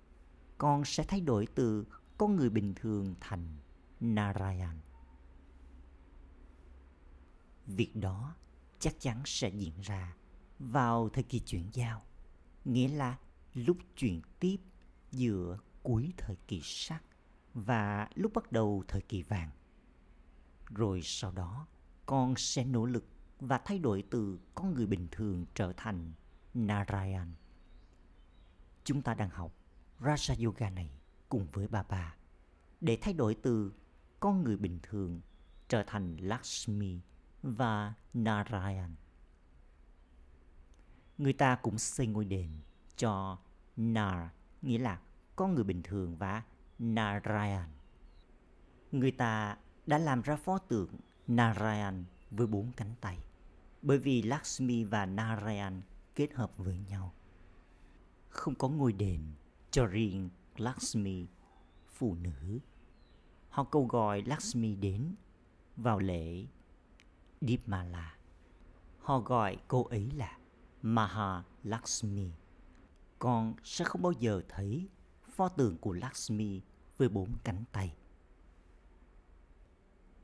con 0.59 0.85
sẽ 0.85 1.05
thay 1.09 1.21
đổi 1.21 1.47
từ 1.55 1.87
con 2.19 2.37
người 2.37 2.51
bình 2.51 2.75
thường 2.77 3.15
thành 3.21 3.57
Narayan. 4.01 4.81
Việc 7.67 7.97
đó 7.97 8.35
chắc 8.79 8.95
chắn 9.01 9.23
sẽ 9.25 9.49
diễn 9.49 9.81
ra 9.81 10.17
vào 10.59 11.09
thời 11.09 11.25
kỳ 11.25 11.41
chuyển 11.41 11.69
giao, 11.73 12.03
nghĩa 12.65 12.89
là 12.89 13.19
lúc 13.55 13.77
chuyển 13.97 14.21
tiếp 14.41 14.57
giữa 15.13 15.59
cuối 15.83 16.13
thời 16.17 16.37
kỳ 16.49 16.61
sắt 16.63 17.03
và 17.55 18.09
lúc 18.15 18.33
bắt 18.35 18.53
đầu 18.53 18.83
thời 18.89 19.03
kỳ 19.03 19.23
vàng. 19.23 19.51
Rồi 20.69 21.01
sau 21.03 21.33
đó, 21.33 21.67
con 22.13 22.35
sẽ 22.37 22.65
nỗ 22.65 22.87
lực 22.87 23.05
và 23.41 23.59
thay 23.59 23.79
đổi 23.79 24.05
từ 24.11 24.39
con 24.55 24.75
người 24.75 24.87
bình 24.87 25.09
thường 25.11 25.47
trở 25.55 25.73
thành 25.77 26.13
Narayan. 26.55 27.33
Chúng 28.85 29.03
ta 29.03 29.15
đang 29.15 29.31
học 29.31 29.53
Raja 30.01 30.47
Yoga 30.47 30.71
này 30.71 30.91
cùng 31.29 31.47
với 31.53 31.69
bà 31.69 31.83
bà 31.83 32.15
để 32.81 32.99
thay 33.01 33.15
đổi 33.15 33.35
từ 33.43 33.73
con 34.21 34.45
người 34.45 34.57
bình 34.57 34.79
thường 34.83 35.21
trở 35.69 35.83
thành 35.87 36.17
Lakshmi 36.17 37.01
và 37.43 37.95
Narayan. 38.15 38.95
Người 41.19 41.33
ta 41.33 41.55
cũng 41.55 41.79
xây 41.79 42.07
ngôi 42.07 42.25
đền 42.25 42.51
cho 42.97 43.39
Nar, 43.77 44.29
nghĩa 44.63 44.79
là 44.79 45.01
con 45.37 45.55
người 45.55 45.65
bình 45.65 45.83
thường 45.83 46.17
và 46.17 46.43
Narayan. 46.79 47.69
Người 48.93 49.11
ta 49.11 49.57
đã 49.87 49.99
làm 49.99 50.23
ra 50.23 50.37
pho 50.37 50.59
tượng 50.59 50.89
Narayan 51.29 52.05
với 52.31 52.47
bốn 52.47 52.73
cánh 52.77 52.95
tay 53.01 53.19
bởi 53.83 53.99
vì 53.99 54.23
Lakshmi 54.23 54.85
và 54.85 55.07
Narayan 55.07 55.83
kết 56.15 56.33
hợp 56.35 56.53
với 56.57 56.79
nhau. 56.91 57.13
Không 58.29 58.55
có 58.55 58.69
ngôi 58.69 58.93
đền 58.93 59.21
cho 59.71 59.87
riêng 59.87 60.31
Lakshmi, 60.57 61.27
phụ 61.89 62.15
nữ. 62.15 62.59
Họ 63.49 63.65
câu 63.65 63.87
gọi 63.87 64.23
Lakshmi 64.23 64.77
đến 64.77 65.15
vào 65.77 65.99
lễ 65.99 66.47
Deepmala. 67.41 68.17
Họ 68.99 69.19
gọi 69.19 69.57
cô 69.69 69.85
ấy 69.85 70.11
là 70.11 70.39
Maha 70.83 71.43
Lakshmi. 71.65 72.31
Con 73.19 73.55
sẽ 73.65 73.85
không 73.85 74.03
bao 74.03 74.13
giờ 74.13 74.43
thấy 74.49 74.89
pho 75.31 75.49
tượng 75.49 75.79
của 75.79 75.93
Lakshmi 75.93 76.61
với 76.97 77.09
bốn 77.09 77.29
cánh 77.45 77.65
tay. 77.73 77.95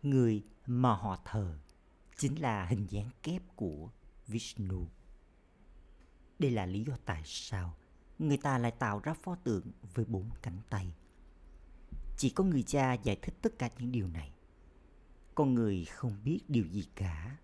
Người 0.02 0.42
mà 0.70 0.94
họ 0.94 1.18
thờ 1.24 1.59
chính 2.16 2.40
là 2.40 2.66
hình 2.66 2.87
dáng 2.90 3.11
kép 3.22 3.42
của 3.57 3.90
Vishnu. 4.26 4.87
Đây 6.38 6.50
là 6.50 6.66
lý 6.66 6.85
do 6.85 6.96
tại 7.04 7.22
sao 7.24 7.74
người 8.18 8.37
ta 8.37 8.59
lại 8.59 8.70
tạo 8.70 9.00
ra 9.00 9.14
pho 9.14 9.35
tượng 9.35 9.64
với 9.94 10.04
bốn 10.04 10.31
cánh 10.42 10.61
tay. 10.70 10.94
Chỉ 12.16 12.31
có 12.31 12.44
người 12.44 12.62
cha 12.62 12.92
giải 12.92 13.18
thích 13.22 13.35
tất 13.42 13.59
cả 13.59 13.70
những 13.78 13.92
điều 13.92 14.09
này. 14.09 14.33
Con 15.35 15.54
người 15.54 15.85
không 15.85 16.16
biết 16.24 16.40
điều 16.48 16.66
gì 16.66 16.87
cả. 16.94 17.37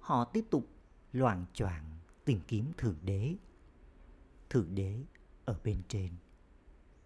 Họ 0.00 0.24
tiếp 0.24 0.44
tục 0.50 0.68
loạn 1.12 1.46
choạng 1.54 1.98
tìm 2.24 2.40
kiếm 2.48 2.72
Thượng 2.78 2.98
Đế. 3.02 3.34
Thượng 4.50 4.74
Đế 4.74 5.04
ở 5.44 5.60
bên 5.64 5.82
trên. 5.88 6.12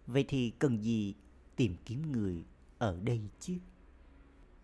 Vậy 0.07 0.25
thì 0.27 0.49
cần 0.49 0.83
gì 0.83 1.15
tìm 1.55 1.75
kiếm 1.85 2.11
người 2.11 2.45
ở 2.77 2.99
đây 2.99 3.21
chứ? 3.39 3.57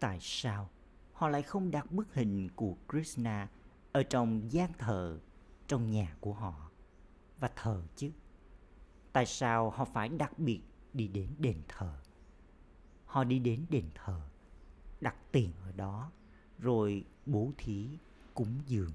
Tại 0.03 0.19
sao 0.21 0.69
họ 1.13 1.27
lại 1.27 1.41
không 1.43 1.71
đặt 1.71 1.91
bức 1.91 2.13
hình 2.13 2.49
của 2.55 2.75
Krishna 2.89 3.49
ở 3.91 4.03
trong 4.03 4.51
gian 4.51 4.71
thờ 4.77 5.19
trong 5.67 5.91
nhà 5.91 6.15
của 6.19 6.33
họ 6.33 6.69
và 7.39 7.49
thờ 7.55 7.83
chứ? 7.95 8.11
Tại 9.13 9.25
sao 9.25 9.69
họ 9.69 9.85
phải 9.85 10.09
đặc 10.09 10.39
biệt 10.39 10.61
đi 10.93 11.07
đến 11.07 11.29
đền 11.39 11.61
thờ? 11.67 11.93
Họ 13.05 13.23
đi 13.23 13.39
đến 13.39 13.65
đền 13.69 13.85
thờ, 13.95 14.21
đặt 15.01 15.15
tiền 15.31 15.51
ở 15.61 15.71
đó, 15.71 16.11
rồi 16.59 17.05
bố 17.25 17.51
thí, 17.57 17.89
cúng 18.33 18.59
dường. 18.67 18.91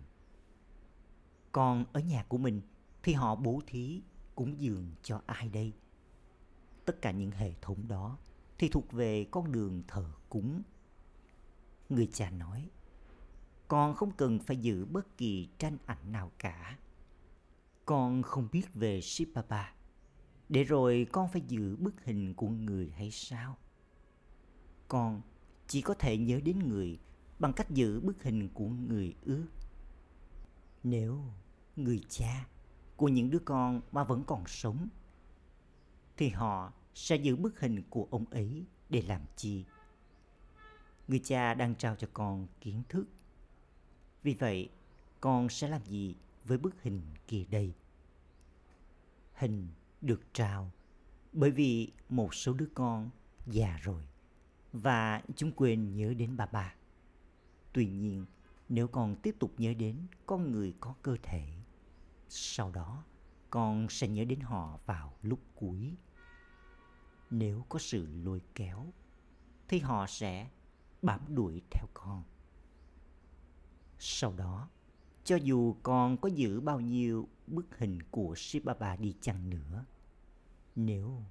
Còn 1.53 1.85
ở 1.93 2.01
nhà 2.01 2.25
của 2.29 2.39
mình 2.39 2.61
thì 3.03 3.13
họ 3.13 3.35
bố 3.35 3.61
thí, 3.67 4.03
cúng 4.35 4.61
dường 4.61 4.91
cho 5.03 5.23
ai 5.27 5.49
đây? 5.49 5.73
Tất 6.85 7.03
cả 7.03 7.11
những 7.11 7.31
hệ 7.31 7.53
thống 7.61 7.89
đó 7.89 8.19
thì 8.59 8.69
thuộc 8.69 8.93
về 8.93 9.27
con 9.31 9.53
đường 9.53 9.83
thờ 9.89 10.05
cúng. 10.29 10.63
Người 11.89 12.09
cha 12.13 12.31
nói, 12.31 12.71
con 13.69 13.95
không 13.95 14.11
cần 14.11 14.39
phải 14.39 14.57
giữ 14.57 14.85
bất 14.85 15.17
kỳ 15.17 15.49
tranh 15.59 15.79
ảnh 15.87 16.13
nào 16.13 16.31
cả. 16.39 16.79
Con 17.85 18.23
không 18.23 18.49
biết 18.53 18.75
về 18.75 19.01
Shiv 19.01 19.39
để 20.49 20.65
rồi 20.65 21.07
con 21.13 21.29
phải 21.33 21.43
giữ 21.49 21.77
bức 21.77 22.05
hình 22.05 22.35
của 22.35 22.49
người 22.49 22.93
hay 22.97 23.11
sao? 23.11 23.57
Con 24.89 25.23
chỉ 25.67 25.83
có 25.83 25.95
thể 25.95 26.19
nhớ 26.19 26.41
đến 26.45 26.59
người 26.59 26.99
bằng 27.39 27.53
cách 27.53 27.71
giữ 27.71 28.01
bức 28.01 28.23
hình 28.23 28.49
của 28.55 28.69
người 28.69 29.15
ư? 29.23 29.45
Nếu 30.85 31.25
người 31.77 32.05
cha 32.09 32.47
của 32.97 33.09
những 33.09 33.31
đứa 33.31 33.39
con 33.39 33.81
mà 33.93 34.05
vẫn 34.05 34.25
còn 34.27 34.47
sống 34.47 34.89
thì 36.17 36.29
họ 36.29 36.73
sẽ 36.95 37.17
giữ 37.17 37.37
bức 37.37 37.61
hình 37.61 37.83
của 37.91 38.09
ông 38.11 38.25
ấy 38.31 38.65
để 38.89 39.03
làm 39.03 39.21
chi? 39.37 39.65
Người 41.09 41.21
cha 41.25 41.55
đang 41.55 41.75
trao 41.75 41.97
cho 41.97 42.09
con 42.13 42.47
kiến 42.61 42.83
thức. 42.89 43.07
Vì 44.23 44.35
vậy, 44.35 44.71
con 45.21 45.49
sẽ 45.49 45.69
làm 45.69 45.85
gì 45.85 46.15
với 46.45 46.59
bức 46.59 46.83
hình 46.83 47.01
kia 47.27 47.45
đây? 47.51 47.73
Hình 49.35 49.69
được 50.01 50.21
trao 50.33 50.71
bởi 51.33 51.51
vì 51.51 51.93
một 52.09 52.35
số 52.35 52.53
đứa 52.53 52.69
con 52.75 53.11
già 53.47 53.79
rồi 53.83 54.03
và 54.73 55.23
chúng 55.37 55.53
quên 55.53 55.97
nhớ 55.97 56.15
đến 56.15 56.37
bà 56.37 56.47
bà. 56.47 56.75
Tuy 57.73 57.87
nhiên, 57.87 58.27
nếu 58.69 58.89
con 58.89 59.17
tiếp 59.17 59.37
tục 59.39 59.53
nhớ 59.59 59.75
đến 59.75 59.97
con 60.27 60.53
người 60.53 60.75
có 60.81 60.95
cơ 61.03 61.17
thể, 61.23 61.49
sau 62.29 62.71
đó 62.71 63.05
con 63.51 63.89
sẽ 63.89 64.09
nhớ 64.09 64.25
đến 64.25 64.41
họ 64.41 64.79
vào 64.87 65.13
lúc 65.23 65.41
cuối. 65.55 65.95
Nếu 67.31 67.65
có 67.69 67.79
sự 67.79 68.07
lôi 68.25 68.43
kéo, 68.55 68.87
thì 69.69 69.79
họ 69.79 70.07
sẽ 70.07 70.49
bám 71.03 71.35
đuổi 71.35 71.63
theo 71.71 71.87
con. 71.95 72.23
Sau 73.99 74.33
đó, 74.33 74.69
cho 75.25 75.37
dù 75.37 75.77
con 75.83 76.17
có 76.17 76.29
giữ 76.29 76.61
bao 76.61 76.81
nhiêu 76.81 77.29
bức 77.47 77.79
hình 77.79 77.99
của 78.11 78.35
Sipapa 78.37 78.97
đi 78.97 79.15
chăng 79.21 79.51
nữa, 79.51 79.85
nếu 80.77 81.23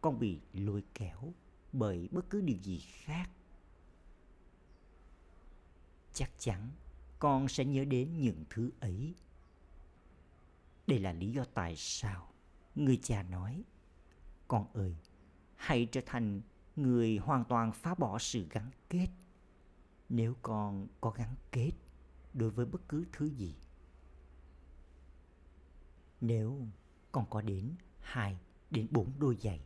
con 0.00 0.18
bị 0.18 0.40
lôi 0.52 0.82
kéo 0.94 1.32
bởi 1.72 2.08
bất 2.12 2.30
cứ 2.30 2.40
điều 2.40 2.56
gì 2.56 2.78
khác, 2.78 3.30
chắc 6.12 6.30
chắn 6.38 6.70
con 7.18 7.48
sẽ 7.48 7.64
nhớ 7.64 7.84
đến 7.84 8.20
những 8.20 8.44
thứ 8.50 8.70
ấy. 8.80 9.14
Đây 10.86 10.98
là 10.98 11.12
lý 11.12 11.32
do 11.32 11.44
tại 11.44 11.74
sao 11.76 12.32
người 12.74 12.98
cha 13.02 13.22
nói, 13.22 13.64
con 14.48 14.66
ơi, 14.72 14.96
hãy 15.56 15.88
trở 15.92 16.00
thành 16.06 16.40
người 16.76 17.16
hoàn 17.16 17.44
toàn 17.44 17.72
phá 17.72 17.94
bỏ 17.94 18.18
sự 18.18 18.46
gắn 18.50 18.70
kết. 18.90 19.08
Nếu 20.08 20.36
con 20.42 20.88
có 21.00 21.10
gắn 21.10 21.34
kết 21.52 21.72
đối 22.34 22.50
với 22.50 22.66
bất 22.66 22.88
cứ 22.88 23.04
thứ 23.12 23.26
gì. 23.26 23.54
Nếu 26.20 26.66
con 27.12 27.26
có 27.30 27.40
đến 27.40 27.74
hai 28.00 28.38
đến 28.70 28.86
bốn 28.90 29.12
đôi 29.18 29.36
giày, 29.42 29.60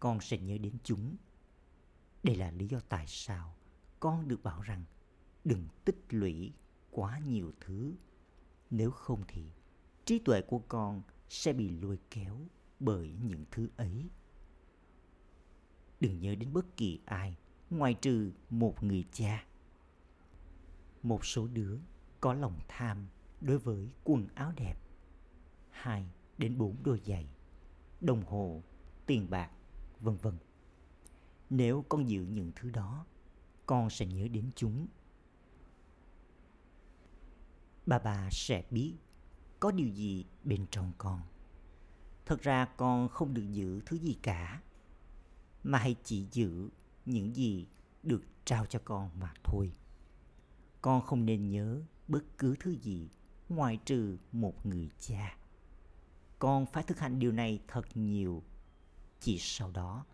con 0.00 0.20
sẽ 0.20 0.38
nhớ 0.38 0.58
đến 0.58 0.72
chúng. 0.84 1.16
Đây 2.22 2.36
là 2.36 2.50
lý 2.50 2.68
do 2.68 2.80
tại 2.88 3.04
sao 3.08 3.54
con 4.00 4.28
được 4.28 4.42
bảo 4.42 4.62
rằng 4.62 4.84
đừng 5.44 5.68
tích 5.84 6.04
lũy 6.08 6.52
quá 6.90 7.18
nhiều 7.18 7.52
thứ. 7.60 7.94
Nếu 8.70 8.90
không 8.90 9.24
thì 9.28 9.52
trí 10.04 10.18
tuệ 10.18 10.42
của 10.42 10.58
con 10.58 11.02
sẽ 11.28 11.52
bị 11.52 11.68
lôi 11.68 11.98
kéo 12.10 12.38
bởi 12.80 13.14
những 13.22 13.44
thứ 13.50 13.68
ấy. 13.76 14.10
Đừng 16.02 16.20
nhớ 16.20 16.34
đến 16.34 16.52
bất 16.52 16.76
kỳ 16.76 17.00
ai 17.04 17.36
ngoài 17.70 17.94
trừ 17.94 18.32
một 18.50 18.82
người 18.82 19.04
cha. 19.12 19.44
Một 21.02 21.24
số 21.24 21.46
đứa 21.46 21.78
có 22.20 22.34
lòng 22.34 22.58
tham 22.68 23.06
đối 23.40 23.58
với 23.58 23.90
quần 24.04 24.26
áo 24.34 24.52
đẹp. 24.56 24.74
Hai 25.70 26.06
đến 26.38 26.58
bốn 26.58 26.76
đôi 26.82 27.00
giày, 27.04 27.26
đồng 28.00 28.24
hồ, 28.24 28.62
tiền 29.06 29.30
bạc, 29.30 29.50
vân 30.00 30.16
vân. 30.16 30.34
Nếu 31.50 31.84
con 31.88 32.08
giữ 32.08 32.26
những 32.30 32.52
thứ 32.56 32.70
đó, 32.70 33.06
con 33.66 33.90
sẽ 33.90 34.06
nhớ 34.06 34.28
đến 34.28 34.50
chúng 34.54 34.86
bà 37.86 37.98
bà 37.98 38.28
sẽ 38.30 38.64
biết 38.70 38.94
có 39.60 39.70
điều 39.70 39.88
gì 39.88 40.26
bên 40.44 40.66
trong 40.70 40.92
con. 40.98 41.22
Thật 42.26 42.42
ra 42.42 42.64
con 42.76 43.08
không 43.08 43.34
được 43.34 43.46
giữ 43.52 43.80
thứ 43.86 43.98
gì 43.98 44.18
cả, 44.22 44.62
mà 45.62 45.78
hãy 45.78 45.96
chỉ 46.04 46.26
giữ 46.32 46.68
những 47.06 47.36
gì 47.36 47.66
được 48.02 48.22
trao 48.44 48.66
cho 48.66 48.78
con 48.84 49.10
mà 49.20 49.34
thôi. 49.44 49.72
Con 50.80 51.00
không 51.02 51.26
nên 51.26 51.50
nhớ 51.50 51.82
bất 52.08 52.38
cứ 52.38 52.56
thứ 52.60 52.70
gì 52.70 53.08
ngoại 53.48 53.78
trừ 53.84 54.16
một 54.32 54.66
người 54.66 54.90
cha. 54.98 55.36
Con 56.38 56.66
phải 56.66 56.82
thực 56.82 56.98
hành 56.98 57.18
điều 57.18 57.32
này 57.32 57.60
thật 57.68 57.86
nhiều. 57.94 58.42
Chỉ 59.20 59.38
sau 59.38 59.70
đó, 59.70 60.04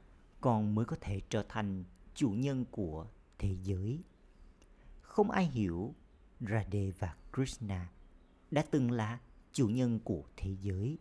con 0.41 0.75
mới 0.75 0.85
có 0.85 0.97
thể 1.01 1.21
trở 1.29 1.45
thành 1.49 1.85
chủ 2.15 2.31
nhân 2.31 2.65
của 2.71 3.07
thế 3.39 3.57
giới. 3.63 4.03
Không 5.03 5.31
ai 5.31 5.45
hiểu 5.45 5.95
Radhe 6.41 6.91
và 6.99 7.17
Krishna 7.33 7.91
đã 8.51 8.65
từng 8.71 8.91
là 8.91 9.21
chủ 9.53 9.69
nhân 9.69 9.99
của 10.05 10.25
thế 10.37 10.57
giới. 10.63 10.99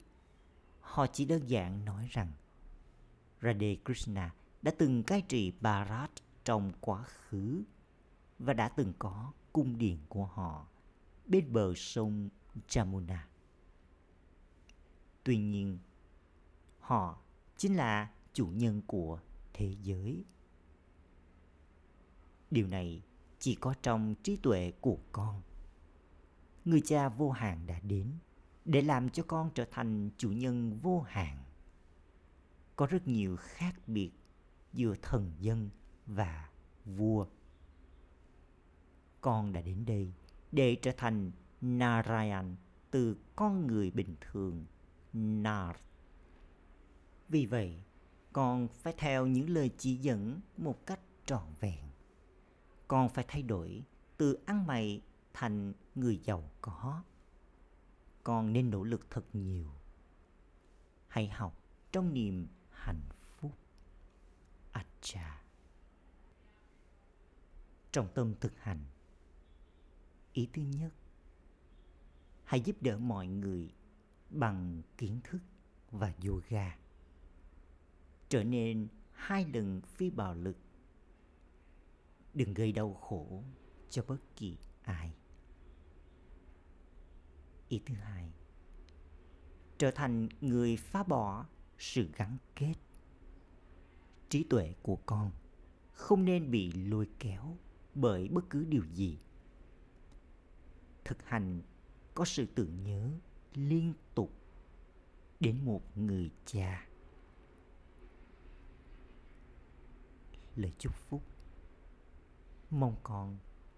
Họ 0.80 1.08
chỉ 1.08 1.26
đơn 1.26 1.50
giản 1.50 1.86
nói 1.86 2.08
rằng 2.12 2.32
Radhe 3.42 3.76
Krishna 3.86 4.34
đã 4.62 4.72
từng 4.78 5.04
cai 5.04 5.22
trị 5.22 5.54
Bharat 5.62 6.12
trong 6.44 6.72
quá 6.82 7.04
khứ 7.04 7.64
và 8.40 8.54
đã 8.54 8.70
từng 8.70 8.94
có 9.00 9.32
cung 9.54 9.78
điện 9.78 10.00
của 10.10 10.26
họ 10.26 10.68
bên 11.26 11.54
bờ 11.54 11.74
sông 11.76 12.30
Jamuna. 12.68 13.18
Tuy 15.24 15.38
nhiên, 15.38 15.80
họ 16.80 17.18
chính 17.58 17.76
là 17.76 18.12
chủ 18.34 18.48
nhân 18.48 18.82
của 18.88 19.20
thế 19.54 19.76
giới. 19.84 20.26
Điều 22.52 22.68
này 22.68 23.02
chỉ 23.40 23.56
có 23.56 23.74
trong 23.82 24.16
trí 24.24 24.36
tuệ 24.36 24.72
của 24.82 24.98
con. 25.12 25.42
Người 26.66 26.82
cha 26.86 27.10
vô 27.10 27.32
hạn 27.32 27.68
đã 27.68 27.80
đến 27.80 28.12
để 28.66 28.82
làm 28.82 29.10
cho 29.10 29.24
con 29.28 29.52
trở 29.56 29.66
thành 29.72 30.10
chủ 30.18 30.32
nhân 30.32 30.80
vô 30.82 31.02
hạn. 31.02 31.44
Có 32.78 32.86
rất 32.86 33.08
nhiều 33.08 33.38
khác 33.40 33.76
biệt 33.88 34.12
giữa 34.74 34.96
thần 35.02 35.32
dân 35.40 35.70
và 36.06 36.50
vua. 36.86 37.26
Con 39.22 39.54
đã 39.54 39.62
đến 39.62 39.86
đây 39.86 40.14
để 40.52 40.76
trở 40.82 40.92
thành 40.98 41.32
Narayan 41.62 42.56
từ 42.92 43.18
con 43.36 43.68
người 43.68 43.92
bình 43.92 44.16
thường 44.22 44.66
Nar. 45.14 45.76
Vì 47.30 47.46
vậy, 47.46 47.82
con 48.34 48.68
phải 48.68 48.94
theo 48.98 49.28
những 49.28 49.50
lời 49.50 49.72
chỉ 49.78 49.96
dẫn 49.96 50.42
một 50.58 50.86
cách 50.86 51.00
trọn 51.26 51.44
vẹn 51.60 51.88
con 52.88 53.10
phải 53.10 53.26
thay 53.28 53.44
đổi 53.44 53.84
từ 54.18 54.38
ăn 54.46 54.68
mày 54.68 55.02
thành 55.34 55.74
người 55.96 56.20
giàu 56.24 56.44
có. 56.62 57.04
Con 58.24 58.54
nên 58.54 58.70
nỗ 58.70 58.84
lực 58.84 59.08
thật 59.10 59.26
nhiều. 59.34 59.72
Hãy 61.08 61.28
học 61.28 61.62
trong 61.92 62.14
niềm 62.14 62.48
hạnh 62.78 63.02
phúc. 63.10 63.58
Acha. 64.72 65.44
Trong 67.92 68.08
tâm 68.14 68.34
thực 68.40 68.60
hành, 68.60 68.86
ý 70.34 70.50
thứ 70.54 70.62
nhất, 70.62 70.94
hãy 72.44 72.62
giúp 72.62 72.76
đỡ 72.82 72.98
mọi 72.98 73.28
người 73.28 73.74
bằng 74.30 74.82
kiến 74.98 75.20
thức 75.24 75.40
và 75.92 76.14
yoga. 76.26 76.78
Trở 78.30 78.44
nên 78.44 78.88
hai 79.12 79.46
lần 79.46 79.82
phi 79.82 80.10
bạo 80.10 80.34
lực 80.36 80.58
đừng 82.34 82.54
gây 82.54 82.72
đau 82.72 82.94
khổ 82.94 83.44
cho 83.90 84.04
bất 84.08 84.18
kỳ 84.36 84.58
ai 84.82 85.14
ý 87.68 87.82
thứ 87.86 87.94
hai 87.96 88.32
trở 89.78 89.92
thành 89.92 90.30
người 90.42 90.78
phá 90.78 91.04
bỏ 91.04 91.46
sự 91.78 92.10
gắn 92.16 92.38
kết. 92.56 92.74
Trí 94.30 94.44
tuệ 94.44 94.74
của 94.82 94.96
con 95.06 95.32
không 95.92 96.26
nên 96.26 96.52
bị 96.52 96.72
lôi 96.72 97.08
kéo 97.20 97.58
bởi 97.96 98.28
bất 98.28 98.50
cứ 98.50 98.66
điều 98.66 98.84
gì. 98.94 99.18
Thực 101.06 101.24
hành 101.24 101.62
có 102.14 102.26
sự 102.26 102.46
tưởng 102.56 102.84
nhớ 102.84 103.12
liên 103.54 103.94
tục 104.16 104.32
đến 105.40 105.66
một 105.66 105.98
người 105.98 106.32
cha. 106.46 106.88
Lời 110.56 110.72
chúc 110.78 110.94
phúc. 110.96 111.24
Mong 112.70 112.96
con 113.04 113.38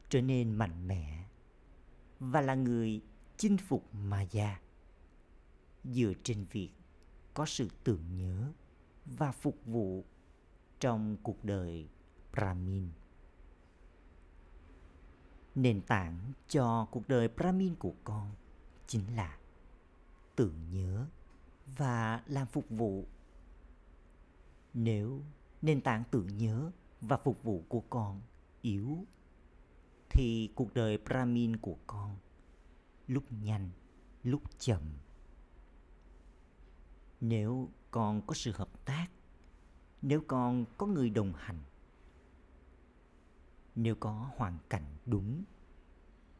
trở 0.09 0.21
nên 0.21 0.51
mạnh 0.53 0.87
mẽ 0.87 1.25
và 2.19 2.41
là 2.41 2.55
người 2.55 3.01
chinh 3.37 3.57
phục 3.57 3.93
ma 3.93 4.21
già 4.21 4.59
dựa 5.83 6.13
trên 6.23 6.45
việc 6.51 6.69
có 7.33 7.45
sự 7.45 7.67
tưởng 7.83 8.15
nhớ 8.15 8.51
và 9.05 9.31
phục 9.31 9.65
vụ 9.65 10.05
trong 10.79 11.17
cuộc 11.23 11.43
đời 11.43 11.89
Brahmin. 12.31 12.89
Nền 15.55 15.81
tảng 15.81 16.33
cho 16.47 16.87
cuộc 16.91 17.07
đời 17.07 17.27
Brahmin 17.27 17.75
của 17.75 17.93
con 18.03 18.31
chính 18.87 19.15
là 19.15 19.37
tưởng 20.35 20.69
nhớ 20.69 21.05
và 21.77 22.23
làm 22.27 22.47
phục 22.47 22.69
vụ. 22.69 23.05
Nếu 24.73 25.21
nền 25.61 25.81
tảng 25.81 26.03
tưởng 26.11 26.37
nhớ 26.37 26.71
và 27.01 27.17
phục 27.17 27.43
vụ 27.43 27.63
của 27.69 27.83
con 27.89 28.21
yếu 28.61 29.05
thì 30.09 30.49
cuộc 30.55 30.73
đời 30.73 30.97
Brahmin 30.97 31.57
của 31.57 31.77
con 31.87 32.17
lúc 33.07 33.23
nhanh, 33.43 33.69
lúc 34.23 34.41
chậm. 34.59 34.81
Nếu 37.21 37.69
con 37.91 38.21
có 38.27 38.33
sự 38.33 38.51
hợp 38.51 38.85
tác, 38.85 39.07
nếu 40.01 40.23
con 40.27 40.65
có 40.77 40.85
người 40.85 41.09
đồng 41.09 41.33
hành, 41.37 41.59
nếu 43.75 43.95
có 43.95 44.31
hoàn 44.35 44.57
cảnh 44.69 44.97
đúng, 45.05 45.43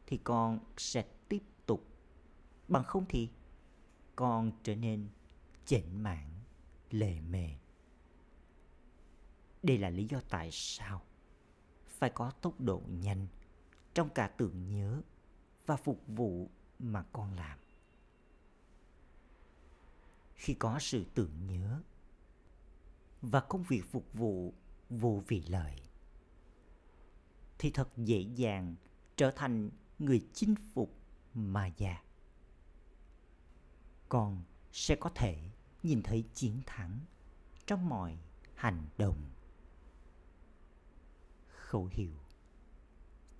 thì 0.06 0.16
con 0.24 0.58
sẽ 0.76 1.02
tiếp 1.28 1.42
tục. 1.66 1.86
Bằng 2.68 2.84
không 2.84 3.04
thì 3.08 3.28
con 4.16 4.52
trở 4.62 4.76
nên 4.76 5.08
chểnh 5.64 6.02
mãn 6.02 6.28
lề 6.90 7.20
mề. 7.20 7.50
Đây 9.62 9.78
là 9.78 9.90
lý 9.90 10.06
do 10.10 10.20
tại 10.28 10.48
sao 10.52 11.02
phải 11.86 12.10
có 12.10 12.30
tốc 12.30 12.60
độ 12.60 12.82
nhanh 12.88 13.26
trong 13.94 14.08
cả 14.08 14.28
tưởng 14.28 14.68
nhớ 14.68 15.02
và 15.66 15.76
phục 15.76 16.02
vụ 16.06 16.50
mà 16.78 17.04
con 17.12 17.34
làm 17.34 17.58
khi 20.40 20.54
có 20.54 20.78
sự 20.78 21.04
tưởng 21.14 21.46
nhớ. 21.46 21.82
Và 23.22 23.40
công 23.40 23.62
việc 23.62 23.82
phục 23.90 24.12
vụ 24.12 24.54
vô 24.90 25.22
vị 25.28 25.42
lợi. 25.48 25.82
Thì 27.58 27.70
thật 27.70 27.88
dễ 27.96 28.20
dàng 28.20 28.74
trở 29.16 29.30
thành 29.30 29.70
người 29.98 30.28
chinh 30.32 30.54
phục 30.74 30.94
mà 31.34 31.66
già. 31.66 32.02
Con 34.08 34.42
sẽ 34.72 34.96
có 34.96 35.10
thể 35.14 35.50
nhìn 35.82 36.02
thấy 36.02 36.24
chiến 36.34 36.62
thắng 36.66 37.00
trong 37.66 37.88
mọi 37.88 38.18
hành 38.54 38.88
động. 38.98 39.30
Khẩu 41.48 41.88
hiệu. 41.92 42.14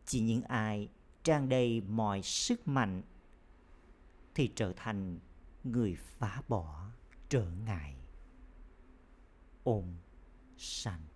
Chỉ 0.07 0.21
những 0.21 0.43
ai 0.43 0.89
tràn 1.25 1.49
đầy 1.49 1.81
mọi 1.81 2.23
sức 2.23 2.69
mạnh 2.69 3.03
thì 4.35 4.53
trở 4.57 4.73
thành 4.77 5.19
người 5.64 5.96
phá 5.96 6.42
bỏ 6.49 6.90
trở 7.29 7.51
ngại. 7.66 7.96
Ôm 9.62 9.96
sanh. 10.57 11.10